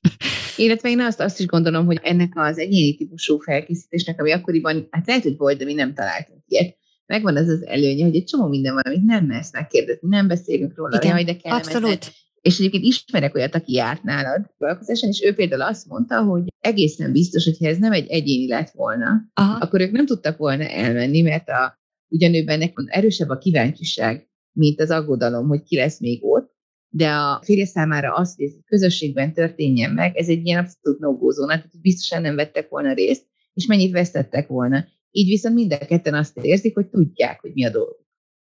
Illetve 0.56 0.88
én 0.88 1.00
azt, 1.00 1.20
azt 1.20 1.40
is 1.40 1.46
gondolom, 1.46 1.86
hogy 1.86 2.00
ennek 2.02 2.32
az 2.34 2.58
egyéni 2.58 2.96
típusú 2.96 3.38
felkészítésnek, 3.38 4.20
ami 4.20 4.32
akkoriban, 4.32 4.88
hát 4.90 5.06
lehet, 5.06 5.22
hogy 5.22 5.36
volt, 5.36 5.58
de 5.58 5.64
mi 5.64 5.74
nem 5.74 5.94
találtunk 5.94 6.42
ilyet, 6.46 6.76
megvan 7.06 7.36
az 7.36 7.48
az 7.48 7.66
előnye, 7.66 8.04
hogy 8.04 8.16
egy 8.16 8.24
csomó 8.24 8.48
minden 8.48 8.74
van, 8.74 8.82
amit 8.82 9.04
nem 9.04 9.24
mersz 9.24 9.52
megkérdezni, 9.52 10.08
nem 10.08 10.28
beszélünk 10.28 10.76
róla, 10.76 10.96
Igen, 10.96 11.18
jaj, 11.18 11.24
de 11.24 11.36
Abszolút. 11.42 12.12
És 12.42 12.58
egyébként 12.58 12.84
ismerek 12.84 13.34
olyat, 13.34 13.54
aki 13.54 13.72
járt 13.72 14.02
nálad 14.02 14.46
foglalkozáson, 14.56 15.08
és 15.08 15.22
ő 15.22 15.34
például 15.34 15.62
azt 15.62 15.86
mondta, 15.86 16.22
hogy 16.22 16.42
egészen 16.58 17.12
biztos, 17.12 17.44
hogyha 17.44 17.66
ez 17.66 17.78
nem 17.78 17.92
egy 17.92 18.08
egyéni 18.08 18.48
lett 18.48 18.70
volna, 18.70 19.30
Aha. 19.34 19.58
akkor 19.58 19.80
ők 19.80 19.90
nem 19.90 20.06
tudtak 20.06 20.36
volna 20.36 20.64
elmenni, 20.64 21.20
mert 21.20 21.48
a, 21.48 21.78
ugyanőben 22.08 22.72
erősebb 22.86 23.28
a 23.28 23.38
kíváncsiság, 23.38 24.28
mint 24.52 24.80
az 24.80 24.90
aggodalom, 24.90 25.48
hogy 25.48 25.62
ki 25.62 25.76
lesz 25.76 26.00
még 26.00 26.24
ott, 26.24 26.52
de 26.88 27.08
a 27.10 27.40
férje 27.44 27.66
számára 27.66 28.14
azt, 28.14 28.36
hogy 28.36 28.44
ez 28.44 28.52
közösségben 28.66 29.32
történjen 29.32 29.90
meg, 29.90 30.16
ez 30.16 30.28
egy 30.28 30.46
ilyen 30.46 30.64
abszolút 30.64 30.98
no 30.98 31.46
tehát 31.46 31.80
biztosan 31.80 32.22
nem 32.22 32.34
vettek 32.34 32.68
volna 32.68 32.92
részt, 32.92 33.26
és 33.54 33.66
mennyit 33.66 33.92
vesztettek 33.92 34.48
volna. 34.48 34.84
Így 35.10 35.28
viszont 35.28 35.54
mind 35.54 35.72
a 35.72 35.78
ketten 35.78 36.14
azt 36.14 36.36
érzik, 36.36 36.74
hogy 36.74 36.86
tudják, 36.86 37.40
hogy 37.40 37.52
mi 37.54 37.64
a 37.64 37.70
dolog. 37.70 38.01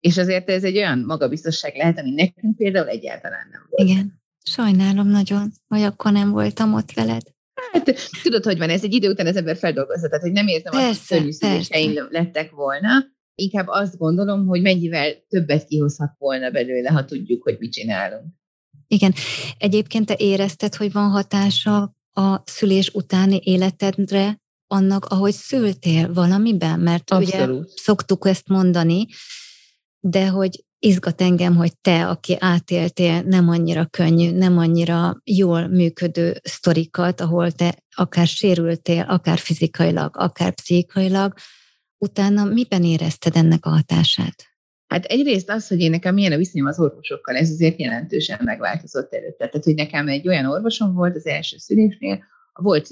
És 0.00 0.16
azért 0.16 0.50
ez 0.50 0.64
egy 0.64 0.76
olyan 0.76 0.98
magabiztosság 0.98 1.76
lehet, 1.76 1.98
ami 1.98 2.10
nekünk 2.10 2.56
például 2.56 2.88
egyáltalán 2.88 3.48
nem 3.50 3.66
volt. 3.70 3.90
Igen, 3.90 4.22
sajnálom 4.44 5.08
nagyon, 5.08 5.52
hogy 5.68 5.82
akkor 5.82 6.12
nem 6.12 6.30
voltam 6.30 6.74
ott 6.74 6.92
veled. 6.92 7.22
Hát 7.72 7.94
tudod, 8.22 8.44
hogy 8.44 8.58
van, 8.58 8.70
ez 8.70 8.84
egy 8.84 8.94
idő 8.94 9.10
után 9.10 9.26
az 9.26 9.36
ember 9.36 9.56
feldolgozza, 9.56 10.08
tehát 10.08 10.22
hogy 10.22 10.32
nem 10.32 10.46
értem 10.46 10.72
persze, 10.72 11.16
azt, 11.16 11.44
hogy 11.44 12.00
lettek 12.10 12.50
volna, 12.50 12.90
inkább 13.34 13.66
azt 13.68 13.98
gondolom, 13.98 14.46
hogy 14.46 14.62
mennyivel 14.62 15.14
többet 15.28 15.64
kihozhat 15.64 16.14
volna 16.18 16.50
belőle, 16.50 16.90
ha 16.90 17.04
tudjuk, 17.04 17.42
hogy 17.42 17.56
mit 17.58 17.72
csinálunk. 17.72 18.24
Igen. 18.88 19.14
Egyébként 19.58 20.06
te 20.06 20.14
érezted, 20.18 20.74
hogy 20.74 20.92
van 20.92 21.10
hatása 21.10 21.94
a 22.12 22.42
szülés 22.44 22.90
utáni 22.94 23.40
életedre 23.44 24.40
annak, 24.66 25.04
ahogy 25.04 25.32
szültél 25.32 26.12
valamiben? 26.12 26.80
Mert 26.80 27.10
Abszolút. 27.10 27.60
ugye 27.60 27.72
szoktuk 27.74 28.26
ezt 28.26 28.48
mondani, 28.48 29.06
de 30.08 30.28
hogy 30.28 30.64
izgat 30.78 31.20
engem, 31.20 31.56
hogy 31.56 31.78
te, 31.80 32.08
aki 32.08 32.36
átéltél 32.38 33.22
nem 33.22 33.48
annyira 33.48 33.86
könnyű, 33.86 34.30
nem 34.30 34.58
annyira 34.58 35.20
jól 35.24 35.66
működő 35.66 36.40
sztorikat, 36.42 37.20
ahol 37.20 37.50
te 37.50 37.74
akár 37.96 38.26
sérültél, 38.26 39.04
akár 39.08 39.38
fizikailag, 39.38 40.16
akár 40.16 40.54
pszichikailag, 40.54 41.34
utána 41.98 42.44
miben 42.44 42.84
érezted 42.84 43.36
ennek 43.36 43.66
a 43.66 43.68
hatását? 43.68 44.34
Hát 44.86 45.04
egyrészt 45.04 45.50
az, 45.50 45.68
hogy 45.68 45.80
én 45.80 45.90
nekem 45.90 46.14
milyen 46.14 46.32
a 46.32 46.36
viszonyom 46.36 46.66
az 46.66 46.80
orvosokkal, 46.80 47.36
ez 47.36 47.50
azért 47.50 47.80
jelentősen 47.80 48.40
megváltozott 48.44 49.14
előtte. 49.14 49.48
Tehát, 49.48 49.64
hogy 49.64 49.74
nekem 49.74 50.08
egy 50.08 50.28
olyan 50.28 50.46
orvosom 50.46 50.94
volt 50.94 51.14
az 51.14 51.26
első 51.26 51.56
szülésnél, 51.58 52.24
volt 52.52 52.88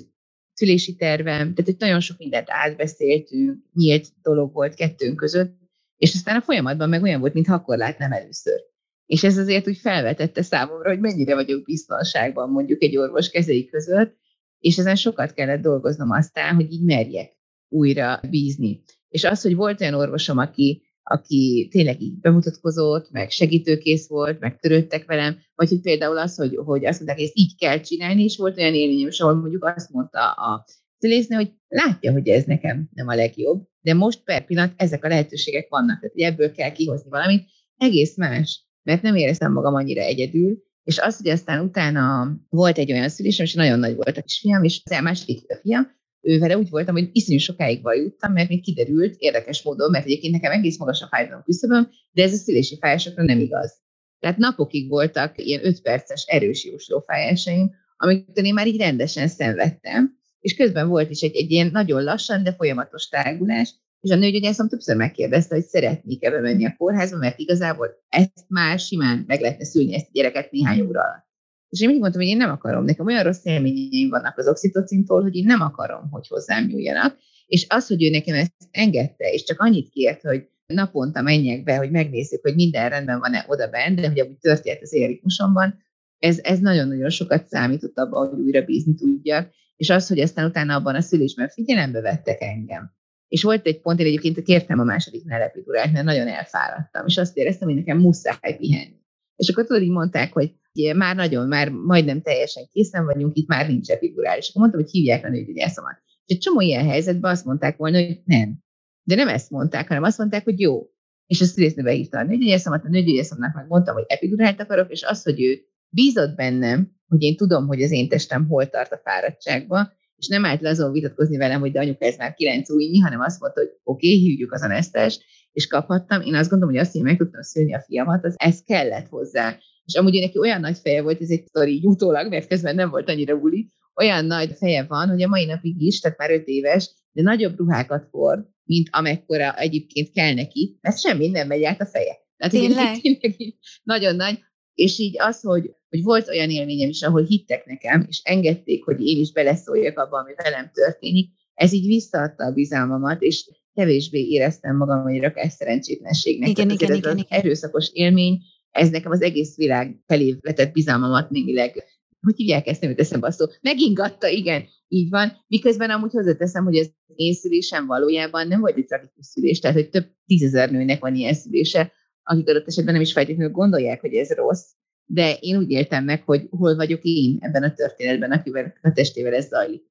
szülési 0.52 0.94
tervem, 0.94 1.54
tehát 1.54 1.64
hogy 1.64 1.76
nagyon 1.78 2.00
sok 2.00 2.18
mindent 2.18 2.46
átbeszéltünk, 2.50 3.58
nyílt 3.72 4.08
dolog 4.22 4.52
volt 4.52 4.74
kettőnk 4.74 5.16
között, 5.16 5.63
és 5.96 6.14
aztán 6.14 6.36
a 6.36 6.42
folyamatban 6.42 6.88
meg 6.88 7.02
olyan 7.02 7.20
volt, 7.20 7.34
mintha 7.34 7.54
akkor 7.54 7.76
látnám 7.76 8.12
először. 8.12 8.60
És 9.06 9.24
ez 9.24 9.38
azért 9.38 9.68
úgy 9.68 9.76
felvetette 9.76 10.42
számomra, 10.42 10.88
hogy 10.88 11.00
mennyire 11.00 11.34
vagyok 11.34 11.64
biztonságban 11.64 12.50
mondjuk 12.50 12.82
egy 12.82 12.96
orvos 12.96 13.30
kezei 13.30 13.66
között, 13.66 14.16
és 14.58 14.78
ezen 14.78 14.96
sokat 14.96 15.32
kellett 15.32 15.62
dolgoznom 15.62 16.10
aztán, 16.10 16.54
hogy 16.54 16.72
így 16.72 16.84
merjek 16.84 17.32
újra 17.68 18.20
bízni. 18.30 18.82
És 19.08 19.24
az, 19.24 19.42
hogy 19.42 19.54
volt 19.54 19.80
olyan 19.80 19.94
orvosom, 19.94 20.38
aki, 20.38 20.82
aki 21.02 21.68
tényleg 21.70 22.00
így 22.00 22.20
bemutatkozott, 22.20 23.10
meg 23.10 23.30
segítőkész 23.30 24.08
volt, 24.08 24.40
meg 24.40 24.58
törődtek 24.58 25.04
velem, 25.04 25.38
vagy 25.54 25.68
hogy 25.68 25.80
például 25.80 26.18
az, 26.18 26.36
hogy, 26.36 26.56
hogy 26.56 26.84
azt 26.84 26.96
mondták, 26.96 27.16
hogy 27.16 27.26
ezt 27.26 27.38
így 27.38 27.56
kell 27.56 27.80
csinálni, 27.80 28.24
és 28.24 28.36
volt 28.36 28.58
olyan 28.58 28.74
élményem 28.74 29.08
is, 29.08 29.20
ahol 29.20 29.34
mondjuk 29.34 29.64
azt 29.64 29.90
mondta 29.90 30.30
a 30.30 30.64
szülésznő, 30.98 31.36
hogy 31.36 31.52
látja, 31.68 32.12
hogy 32.12 32.28
ez 32.28 32.44
nekem 32.44 32.88
nem 32.92 33.08
a 33.08 33.14
legjobb, 33.14 33.68
de 33.84 33.94
most 33.94 34.24
per 34.24 34.44
pillanat 34.44 34.72
ezek 34.76 35.04
a 35.04 35.08
lehetőségek 35.08 35.68
vannak, 35.68 36.00
tehát 36.00 36.32
ebből 36.32 36.52
kell 36.52 36.72
kihozni 36.72 37.10
valamit, 37.10 37.48
egész 37.76 38.16
más, 38.16 38.64
mert 38.82 39.02
nem 39.02 39.16
éreztem 39.16 39.52
magam 39.52 39.74
annyira 39.74 40.00
egyedül, 40.00 40.62
és 40.84 40.98
az, 40.98 41.16
hogy 41.16 41.28
aztán 41.28 41.64
utána 41.64 42.36
volt 42.48 42.78
egy 42.78 42.92
olyan 42.92 43.08
szülésem, 43.08 43.44
és 43.44 43.54
nagyon 43.54 43.78
nagy 43.78 43.94
volt 43.94 44.16
a 44.16 44.22
kisfiam, 44.22 44.62
és 44.62 44.80
az 44.84 45.00
második 45.02 45.40
fiam, 45.62 45.90
ő 46.20 46.38
vele 46.38 46.58
úgy 46.58 46.68
voltam, 46.68 46.94
hogy 46.94 47.08
iszonyú 47.12 47.38
sokáig 47.38 47.82
bajuttam, 47.82 48.32
mert 48.32 48.48
még 48.48 48.62
kiderült 48.62 49.14
érdekes 49.18 49.62
módon, 49.62 49.90
mert 49.90 50.04
egyébként 50.04 50.32
nekem 50.32 50.52
egész 50.52 50.78
magas 50.78 51.02
a 51.02 51.06
fájdalom 51.06 51.42
küszöböm, 51.42 51.90
de 52.12 52.22
ez 52.22 52.32
a 52.32 52.36
szülési 52.36 52.78
fájásokra 52.80 53.22
nem 53.22 53.38
igaz. 53.38 53.72
Tehát 54.18 54.36
napokig 54.36 54.88
voltak 54.88 55.34
ilyen 55.36 55.66
5 55.66 55.82
perces 55.82 56.24
erős 56.26 56.64
jóslófájásaim, 56.64 57.70
amiket 57.96 58.36
én 58.36 58.54
már 58.54 58.66
így 58.66 58.80
rendesen 58.80 59.28
szenvedtem, 59.28 60.18
és 60.44 60.54
közben 60.54 60.88
volt 60.88 61.10
is 61.10 61.20
egy, 61.20 61.36
egy 61.36 61.50
ilyen 61.50 61.70
nagyon 61.72 62.02
lassan, 62.02 62.42
de 62.42 62.52
folyamatos 62.52 63.08
tágulás, 63.08 63.74
és 64.00 64.10
a 64.10 64.16
nőgyógyászom 64.16 64.68
többször 64.68 64.96
megkérdezte, 64.96 65.54
hogy 65.54 65.64
szeretnék-e 65.64 66.30
bemenni 66.30 66.66
a 66.66 66.74
kórházba, 66.76 67.16
mert 67.16 67.38
igazából 67.38 67.88
ezt 68.08 68.44
már 68.48 68.78
simán 68.78 69.24
meg 69.26 69.40
lehetne 69.40 69.64
szülni 69.64 69.94
ezt 69.94 70.06
a 70.06 70.10
gyereket 70.12 70.50
néhány 70.50 70.80
óra 70.80 71.00
alatt. 71.00 71.26
És 71.68 71.80
én 71.80 71.86
mindig 71.86 72.00
mondtam, 72.02 72.22
hogy 72.22 72.30
én 72.30 72.36
nem 72.36 72.50
akarom, 72.50 72.84
nekem 72.84 73.06
olyan 73.06 73.22
rossz 73.22 73.44
élményeim 73.44 74.08
vannak 74.08 74.38
az 74.38 74.48
oxitocintól, 74.48 75.22
hogy 75.22 75.36
én 75.36 75.44
nem 75.44 75.60
akarom, 75.60 76.10
hogy 76.10 76.26
hozzám 76.28 76.66
nyúljanak. 76.66 77.16
És 77.46 77.66
az, 77.68 77.86
hogy 77.86 78.04
ő 78.04 78.10
nekem 78.10 78.34
ezt 78.34 78.52
engedte, 78.70 79.32
és 79.32 79.44
csak 79.44 79.60
annyit 79.60 79.88
kért, 79.88 80.22
hogy 80.22 80.48
naponta 80.66 81.22
menjek 81.22 81.62
be, 81.62 81.76
hogy 81.76 81.90
megnézzük, 81.90 82.42
hogy 82.42 82.54
minden 82.54 82.88
rendben 82.88 83.18
van-e 83.18 83.44
oda 83.48 83.68
bent, 83.68 84.00
de 84.00 84.08
hogy 84.08 84.20
amúgy 84.20 84.38
történt 84.38 84.82
az 84.82 84.92
éritmusomban, 84.92 85.82
ez, 86.18 86.38
ez 86.42 86.58
nagyon-nagyon 86.58 87.10
sokat 87.10 87.46
számított 87.46 87.98
abban, 87.98 88.28
hogy 88.28 88.38
újra 88.38 88.64
bízni 88.64 88.94
tudjak. 88.94 89.50
És 89.76 89.90
az, 89.90 90.08
hogy 90.08 90.20
aztán 90.20 90.46
utána 90.46 90.74
abban 90.74 90.94
a 90.94 91.00
szülésben 91.00 91.48
figyelembe 91.48 92.00
vettek 92.00 92.40
engem. 92.40 92.92
És 93.28 93.42
volt 93.42 93.66
egy 93.66 93.80
pont, 93.80 94.00
én 94.00 94.06
egyébként 94.06 94.42
kértem 94.42 94.78
a 94.78 94.84
második 94.84 95.24
nelepidurát, 95.24 95.92
mert 95.92 96.04
nagyon 96.04 96.28
elfáradtam, 96.28 97.06
és 97.06 97.16
azt 97.16 97.36
éreztem, 97.36 97.68
hogy 97.68 97.76
nekem 97.76 97.98
muszáj 97.98 98.56
pihenni. 98.58 99.02
És 99.36 99.48
akkor 99.48 99.66
tudod, 99.66 99.82
így 99.82 99.90
mondták, 99.90 100.32
hogy 100.32 100.54
már 100.96 101.16
nagyon, 101.16 101.48
már 101.48 101.70
majdnem 101.70 102.22
teljesen 102.22 102.68
készen 102.72 103.04
vagyunk, 103.04 103.36
itt 103.36 103.48
már 103.48 103.68
nincs 103.68 103.90
epidurális. 103.90 104.48
Akkor 104.48 104.60
mondtam, 104.60 104.80
hogy 104.80 104.90
hívják 104.90 105.24
a 105.24 105.28
nőgyógyászomat. 105.28 106.02
És 106.04 106.34
egy 106.34 106.40
csomó 106.40 106.60
ilyen 106.60 106.88
helyzetben 106.88 107.30
azt 107.30 107.44
mondták 107.44 107.76
volna, 107.76 107.98
hogy 107.98 108.20
nem. 108.24 108.58
De 109.02 109.14
nem 109.14 109.28
ezt 109.28 109.50
mondták, 109.50 109.88
hanem 109.88 110.02
azt 110.02 110.18
mondták, 110.18 110.44
hogy 110.44 110.60
jó. 110.60 110.88
És 111.26 111.40
a 111.40 111.44
szülésznőbe 111.44 111.90
hívta 111.90 112.18
a 112.18 112.24
nőgyógyászomat, 112.24 112.84
a 112.84 112.88
nőgyógyászomnak 112.88 113.54
meg 113.54 113.66
mondtam, 113.66 113.94
hogy 113.94 114.04
epidurált 114.06 114.60
akarok, 114.60 114.90
és 114.90 115.02
az, 115.02 115.22
hogy 115.22 115.42
ő 115.42 115.60
bízott 115.94 116.34
bennem, 116.34 116.92
hogy 117.08 117.22
én 117.22 117.36
tudom, 117.36 117.66
hogy 117.66 117.82
az 117.82 117.90
én 117.90 118.08
testem 118.08 118.46
hol 118.48 118.68
tart 118.68 118.92
a 118.92 119.00
fáradtságban, 119.04 119.92
és 120.16 120.28
nem 120.28 120.44
állt 120.44 120.60
le 120.60 120.68
azon 120.68 120.92
vitatkozni 120.92 121.36
velem, 121.36 121.60
hogy 121.60 121.72
de 121.72 121.80
anyuka 121.80 122.04
ez 122.04 122.16
már 122.16 122.34
kilenc 122.34 122.70
újnyi, 122.70 122.98
hanem 122.98 123.20
azt 123.20 123.40
mondta, 123.40 123.60
hogy 123.60 123.70
oké, 123.82 124.06
okay, 124.06 124.20
hívjuk 124.20 124.52
az 124.52 124.62
anesztest, 124.62 125.24
és 125.52 125.66
kaphattam. 125.66 126.20
Én 126.20 126.34
azt 126.34 126.50
gondolom, 126.50 126.74
hogy 126.74 126.82
azt, 126.82 126.92
hogy 126.92 127.02
meg 127.02 127.16
tudtam 127.16 127.42
szülni 127.42 127.74
a 127.74 127.84
fiamat, 127.86 128.24
az 128.24 128.34
ez 128.36 128.62
kellett 128.62 129.08
hozzá. 129.08 129.58
És 129.84 129.94
amúgy 129.94 130.20
neki 130.20 130.38
olyan 130.38 130.60
nagy 130.60 130.78
feje 130.78 131.02
volt, 131.02 131.20
ez 131.20 131.30
egy 131.30 131.46
sztori 131.46 131.72
így 131.72 131.86
utólag, 131.86 132.28
mert 132.28 132.48
közben 132.48 132.74
nem 132.74 132.90
volt 132.90 133.08
annyira 133.08 133.34
uli, 133.34 133.68
olyan 133.94 134.24
nagy 134.24 134.54
feje 134.58 134.84
van, 134.88 135.08
hogy 135.08 135.22
a 135.22 135.28
mai 135.28 135.44
napig 135.44 135.82
is, 135.82 136.00
tehát 136.00 136.18
már 136.18 136.30
öt 136.30 136.46
éves, 136.46 136.90
de 137.12 137.22
nagyobb 137.22 137.58
ruhákat 137.58 138.08
hord, 138.10 138.46
mint 138.64 138.88
amekkora 138.90 139.58
egyébként 139.58 140.12
kell 140.12 140.34
neki, 140.34 140.78
mert 140.80 141.00
semmi 141.00 141.28
nem 141.28 141.46
megy 141.46 141.64
át 141.64 141.80
a 141.80 141.86
feje. 141.86 142.16
Tehát 142.36 142.52
tényleg? 142.52 143.00
tényleg 143.00 143.36
nagyon 143.82 144.16
nagy, 144.16 144.38
és 144.74 144.98
így 144.98 145.14
az, 145.18 145.40
hogy, 145.40 145.70
hogy 145.88 146.02
volt 146.02 146.28
olyan 146.28 146.50
élményem 146.50 146.88
is, 146.88 147.02
ahol 147.02 147.22
hittek 147.22 147.66
nekem, 147.66 148.06
és 148.08 148.20
engedték, 148.24 148.84
hogy 148.84 149.06
én 149.06 149.18
is 149.18 149.32
beleszóljak 149.32 149.98
abba, 149.98 150.18
ami 150.18 150.32
velem 150.36 150.70
történik, 150.72 151.30
ez 151.54 151.72
így 151.72 151.86
visszaadta 151.86 152.44
a 152.44 152.52
bizalmamat, 152.52 153.22
és 153.22 153.50
kevésbé 153.74 154.20
éreztem 154.20 154.76
magam 154.76 155.02
hogy 155.02 155.22
ezt 155.34 155.56
szerencsétlenségnek. 155.56 156.48
Igen, 156.48 156.70
igen, 156.70 156.90
ez 156.90 156.96
igen, 156.96 157.10
az 157.10 157.18
igen. 157.18 157.38
erőszakos 157.40 157.90
élmény, 157.92 158.40
ez 158.70 158.90
nekem 158.90 159.10
az 159.10 159.22
egész 159.22 159.56
világ 159.56 160.02
felé 160.06 160.36
vetett 160.40 160.72
bizalmamat 160.72 161.30
némileg, 161.30 161.84
hogy 162.20 162.36
hívják 162.36 162.66
ezt, 162.66 162.80
nem 162.80 162.90
jut 162.90 163.00
eszembe 163.00 163.26
a 163.26 163.30
szó, 163.30 163.44
megingatta, 163.60 164.28
igen, 164.28 164.64
így 164.88 165.10
van. 165.10 165.44
Miközben 165.46 165.90
amúgy 165.90 166.12
hozzáteszem, 166.12 166.64
hogy 166.64 166.76
az 166.76 166.92
én 167.14 167.34
szülésem 167.34 167.86
valójában 167.86 168.48
nem 168.48 168.60
volt 168.60 168.76
egy 168.76 168.86
tragikus 168.86 169.26
szülés, 169.26 169.60
tehát 169.60 169.76
hogy 169.76 169.88
több 169.88 170.06
tízezer 170.26 170.70
nőnek 170.70 171.00
van 171.00 171.14
ilyen 171.14 171.34
szülése, 171.34 171.92
akik 172.24 172.48
adott 172.48 172.66
esetben 172.66 172.92
nem 172.92 173.02
is 173.02 173.12
feltétlenül 173.12 173.52
gondolják, 173.52 174.00
hogy 174.00 174.14
ez 174.14 174.30
rossz, 174.30 174.64
de 175.04 175.36
én 175.40 175.56
úgy 175.56 175.70
éltem 175.70 176.04
meg, 176.04 176.22
hogy 176.22 176.46
hol 176.50 176.76
vagyok 176.76 177.00
én 177.02 177.36
ebben 177.40 177.62
a 177.62 177.72
történetben, 177.72 178.32
akivel 178.32 178.74
a 178.82 178.92
testével 178.92 179.34
ez 179.34 179.48
zajlik. 179.48 179.82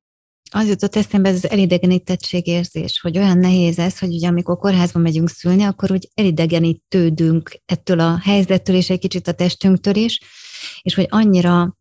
Az 0.52 0.67
jutott 0.67 0.96
eszembe 0.96 1.30
ez 1.30 1.36
az 1.36 1.50
elidegenítettség 1.50 2.48
érzés, 2.48 3.00
hogy 3.00 3.17
olyan 3.17 3.38
nehéz 3.38 3.80
ez, 3.80 4.00
hogy 4.00 4.13
ugye 4.13 4.28
amikor 4.28 4.58
kórházba 4.58 5.00
megyünk 5.00 5.30
szülni, 5.30 5.63
akkor 5.63 5.91
úgy 5.91 6.10
elidegenítődünk 6.13 7.52
ettől 7.65 8.00
a 8.00 8.19
helyzettől 8.24 8.76
és 8.76 8.89
egy 8.89 9.00
kicsit 9.00 9.28
a 9.28 9.32
testünktől 9.32 9.96
is, 9.96 10.19
és 10.82 10.96
hogy 10.96 11.08
annyira 11.10 11.78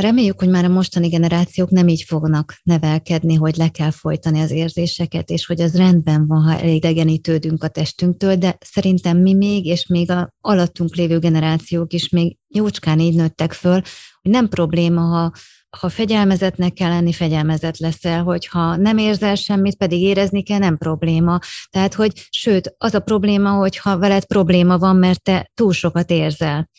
reméljük, 0.00 0.38
hogy 0.38 0.48
már 0.48 0.64
a 0.64 0.68
mostani 0.68 1.08
generációk 1.08 1.70
nem 1.70 1.88
így 1.88 2.02
fognak 2.02 2.54
nevelkedni, 2.62 3.34
hogy 3.34 3.56
le 3.56 3.68
kell 3.68 3.90
folytani 3.90 4.40
az 4.40 4.50
érzéseket, 4.50 5.30
és 5.30 5.46
hogy 5.46 5.60
az 5.60 5.76
rendben 5.76 6.26
van, 6.26 6.42
ha 6.42 6.58
elidegenítődünk 6.58 7.62
a 7.62 7.68
testünktől, 7.68 8.36
de 8.36 8.56
szerintem 8.60 9.18
mi 9.18 9.34
még, 9.34 9.66
és 9.66 9.86
még 9.86 10.10
a 10.10 10.34
alattunk 10.40 10.94
lévő 10.94 11.18
generációk 11.18 11.92
is 11.92 12.08
még 12.08 12.36
jócskán 12.48 13.00
így 13.00 13.14
nőttek 13.14 13.52
föl, 13.52 13.80
hogy 14.22 14.30
nem 14.30 14.48
probléma, 14.48 15.00
ha 15.00 15.32
ha 15.80 15.88
fegyelmezetnek 15.88 16.72
kell 16.72 16.88
lenni, 16.88 17.12
fegyelmezett 17.12 17.78
leszel, 17.78 18.22
hogyha 18.22 18.76
nem 18.76 18.98
érzel 18.98 19.34
semmit, 19.34 19.76
pedig 19.76 20.02
érezni 20.02 20.42
kell, 20.42 20.58
nem 20.58 20.76
probléma. 20.76 21.38
Tehát, 21.70 21.94
hogy 21.94 22.26
sőt, 22.30 22.74
az 22.78 22.94
a 22.94 23.00
probléma, 23.00 23.50
hogyha 23.50 23.98
veled 23.98 24.24
probléma 24.24 24.78
van, 24.78 24.96
mert 24.96 25.22
te 25.22 25.50
túl 25.54 25.72
sokat 25.72 26.10
érzel. 26.10 26.70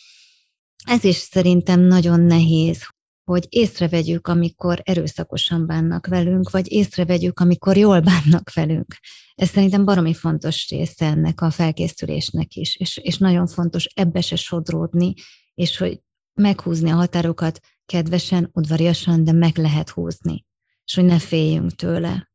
Ez 0.85 1.03
is 1.03 1.15
szerintem 1.15 1.79
nagyon 1.79 2.19
nehéz, 2.19 2.87
hogy 3.25 3.45
észrevegyük, 3.49 4.27
amikor 4.27 4.81
erőszakosan 4.83 5.65
bánnak 5.65 6.07
velünk, 6.07 6.49
vagy 6.49 6.71
észrevegyük, 6.71 7.39
amikor 7.39 7.77
jól 7.77 7.99
bánnak 7.99 8.53
velünk. 8.53 8.95
Ez 9.35 9.49
szerintem 9.49 9.85
baromi 9.85 10.13
fontos 10.13 10.69
része 10.69 11.05
ennek 11.05 11.41
a 11.41 11.49
felkészülésnek 11.49 12.55
is, 12.55 12.75
és, 12.75 12.97
és 12.97 13.17
nagyon 13.17 13.47
fontos 13.47 13.85
ebbe 13.93 14.21
se 14.21 14.35
sodródni, 14.35 15.13
és 15.53 15.77
hogy 15.77 15.99
meghúzni 16.33 16.89
a 16.89 16.95
határokat 16.95 17.59
kedvesen, 17.85 18.49
udvariasan, 18.53 19.23
de 19.23 19.31
meg 19.31 19.57
lehet 19.57 19.89
húzni, 19.89 20.45
és 20.85 20.95
hogy 20.95 21.05
ne 21.05 21.19
féljünk 21.19 21.71
tőle. 21.71 22.29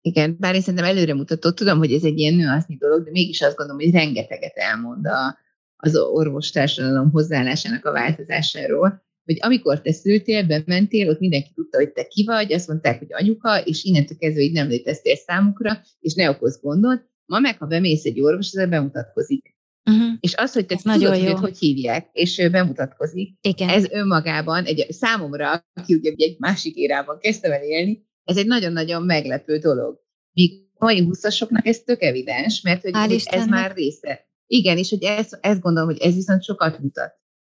Igen, 0.00 0.36
bár 0.38 0.54
én 0.54 0.60
szerintem 0.60 0.88
előremutató, 0.88 1.50
tudom, 1.50 1.78
hogy 1.78 1.92
ez 1.92 2.04
egy 2.04 2.18
ilyen 2.18 2.34
nüansznyi 2.34 2.76
dolog, 2.76 3.04
de 3.04 3.10
mégis 3.10 3.40
azt 3.40 3.56
gondolom, 3.56 3.82
hogy 3.82 3.92
rengeteget 3.92 4.56
elmond 4.56 5.06
a, 5.06 5.38
az 5.76 5.96
orvostársadalom 5.96 7.10
hozzáállásának 7.10 7.84
a 7.84 7.92
változásáról, 7.92 9.04
hogy 9.24 9.36
amikor 9.40 9.80
te 9.80 9.92
szültél, 9.92 10.46
bementél, 10.46 11.08
ott 11.08 11.18
mindenki 11.18 11.50
tudta, 11.54 11.78
hogy 11.78 11.92
te 11.92 12.06
ki 12.06 12.24
vagy, 12.24 12.52
azt 12.52 12.68
mondták, 12.68 12.98
hogy 12.98 13.12
anyuka, 13.12 13.58
és 13.64 13.84
innentől 13.84 14.18
kezdve 14.18 14.40
így 14.40 14.52
nem 14.52 14.68
léteztél 14.68 15.16
számukra, 15.16 15.80
és 16.00 16.14
ne 16.14 16.30
okoz 16.30 16.60
gondot. 16.60 17.02
Ma 17.26 17.38
meg, 17.38 17.58
ha 17.58 17.66
bemész 17.66 18.04
egy 18.04 18.20
orvos, 18.20 18.54
az 18.54 18.68
bemutatkozik. 18.68 19.54
Uh-huh. 19.90 20.12
És 20.20 20.34
az, 20.34 20.52
hogy 20.52 20.66
te 20.66 20.74
ez 20.74 20.82
tudod, 20.82 20.98
nagyon 20.98 21.16
jó. 21.16 21.30
hogy 21.30 21.40
hogy 21.40 21.58
hívják, 21.58 22.08
és 22.12 22.48
bemutatkozik, 22.50 23.38
Igen. 23.40 23.68
ez 23.68 23.90
önmagában 23.90 24.64
egy 24.64 24.86
számomra, 24.90 25.64
aki 25.74 25.94
ugye 25.94 26.12
egy 26.16 26.36
másik 26.38 26.74
érában 26.74 27.18
kezdtem 27.18 27.52
el 27.52 27.62
élni, 27.62 28.06
ez 28.24 28.36
egy 28.36 28.46
nagyon-nagyon 28.46 29.02
meglepő 29.02 29.58
dolog. 29.58 30.00
Míg 30.32 30.64
mai 30.78 31.04
húszasoknak 31.04 31.66
ez 31.66 31.80
tök 31.80 32.02
evidens, 32.02 32.60
mert 32.60 32.82
hogy, 32.82 32.92
hogy 32.94 33.22
ez 33.26 33.46
már 33.46 33.74
része. 33.74 34.28
Igen, 34.46 34.78
és 34.78 34.90
hogy 34.90 35.02
ezt, 35.02 35.38
ezt 35.40 35.60
gondolom, 35.60 35.88
hogy 35.88 36.00
ez 36.00 36.14
viszont 36.14 36.42
sokat 36.42 36.78
mutat, 36.78 37.12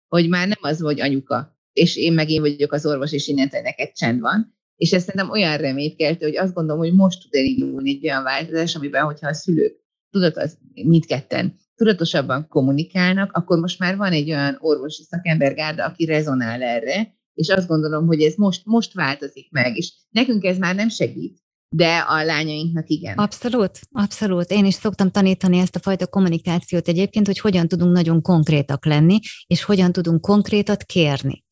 hogy 0.09 0.29
már 0.29 0.49
nem 0.49 0.59
az, 0.61 0.81
hogy 0.81 1.01
anyuka, 1.01 1.56
és 1.77 1.97
én 1.97 2.13
meg 2.13 2.31
én 2.31 2.41
vagyok 2.41 2.73
az 2.73 2.87
orvos, 2.87 3.13
és 3.13 3.29
innentől 3.29 3.61
neked 3.61 3.93
csend 3.93 4.21
van. 4.21 4.55
És 4.77 4.93
ez 4.93 5.03
szerintem 5.03 5.31
olyan 5.31 5.57
reménykeltő, 5.57 6.27
hogy 6.27 6.37
azt 6.37 6.55
gondolom, 6.55 6.81
hogy 6.81 6.95
most 6.95 7.23
tud 7.23 7.35
elindulni 7.35 7.91
egy 7.91 8.07
olyan 8.07 8.23
változás, 8.23 8.75
amiben, 8.75 9.05
hogyha 9.05 9.29
a 9.29 9.35
szülők 9.35 9.77
tudat 10.11 10.37
az 10.37 10.59
mindketten 10.73 11.55
tudatosabban 11.75 12.49
kommunikálnak, 12.49 13.33
akkor 13.33 13.59
most 13.59 13.79
már 13.79 13.97
van 13.97 14.13
egy 14.13 14.31
olyan 14.31 14.57
orvosi 14.61 15.03
szakembergárda, 15.03 15.85
aki 15.85 16.05
rezonál 16.05 16.63
erre, 16.63 17.15
és 17.35 17.49
azt 17.49 17.69
gondolom, 17.69 18.07
hogy 18.07 18.23
ez 18.23 18.35
most, 18.35 18.63
most 18.65 18.93
változik 18.93 19.51
meg, 19.51 19.77
és 19.77 19.93
nekünk 20.11 20.45
ez 20.45 20.59
már 20.59 20.75
nem 20.75 20.89
segít, 20.89 21.39
de 21.69 21.97
a 21.99 22.25
lányainknak 22.25 22.89
igen. 22.89 23.19
Abszolút, 23.19 23.81
abszolút. 23.93 24.51
Én 24.51 24.65
is 24.65 24.75
szoktam 24.75 25.11
tanítani 25.11 25.59
ezt 25.59 25.77
a 25.77 25.81
fajta 25.81 26.07
kommunikációt 26.07 26.89
egyébként, 26.89 27.27
hogy 27.27 27.39
hogyan 27.39 27.69
tudunk 27.69 27.93
nagyon 27.93 28.23
konkrétak 28.23 28.85
lenni, 28.85 29.19
és 29.47 29.63
hogyan 29.63 29.93
tudunk 29.93 30.21
konkrétat 30.21 30.85
kérni. 30.85 31.45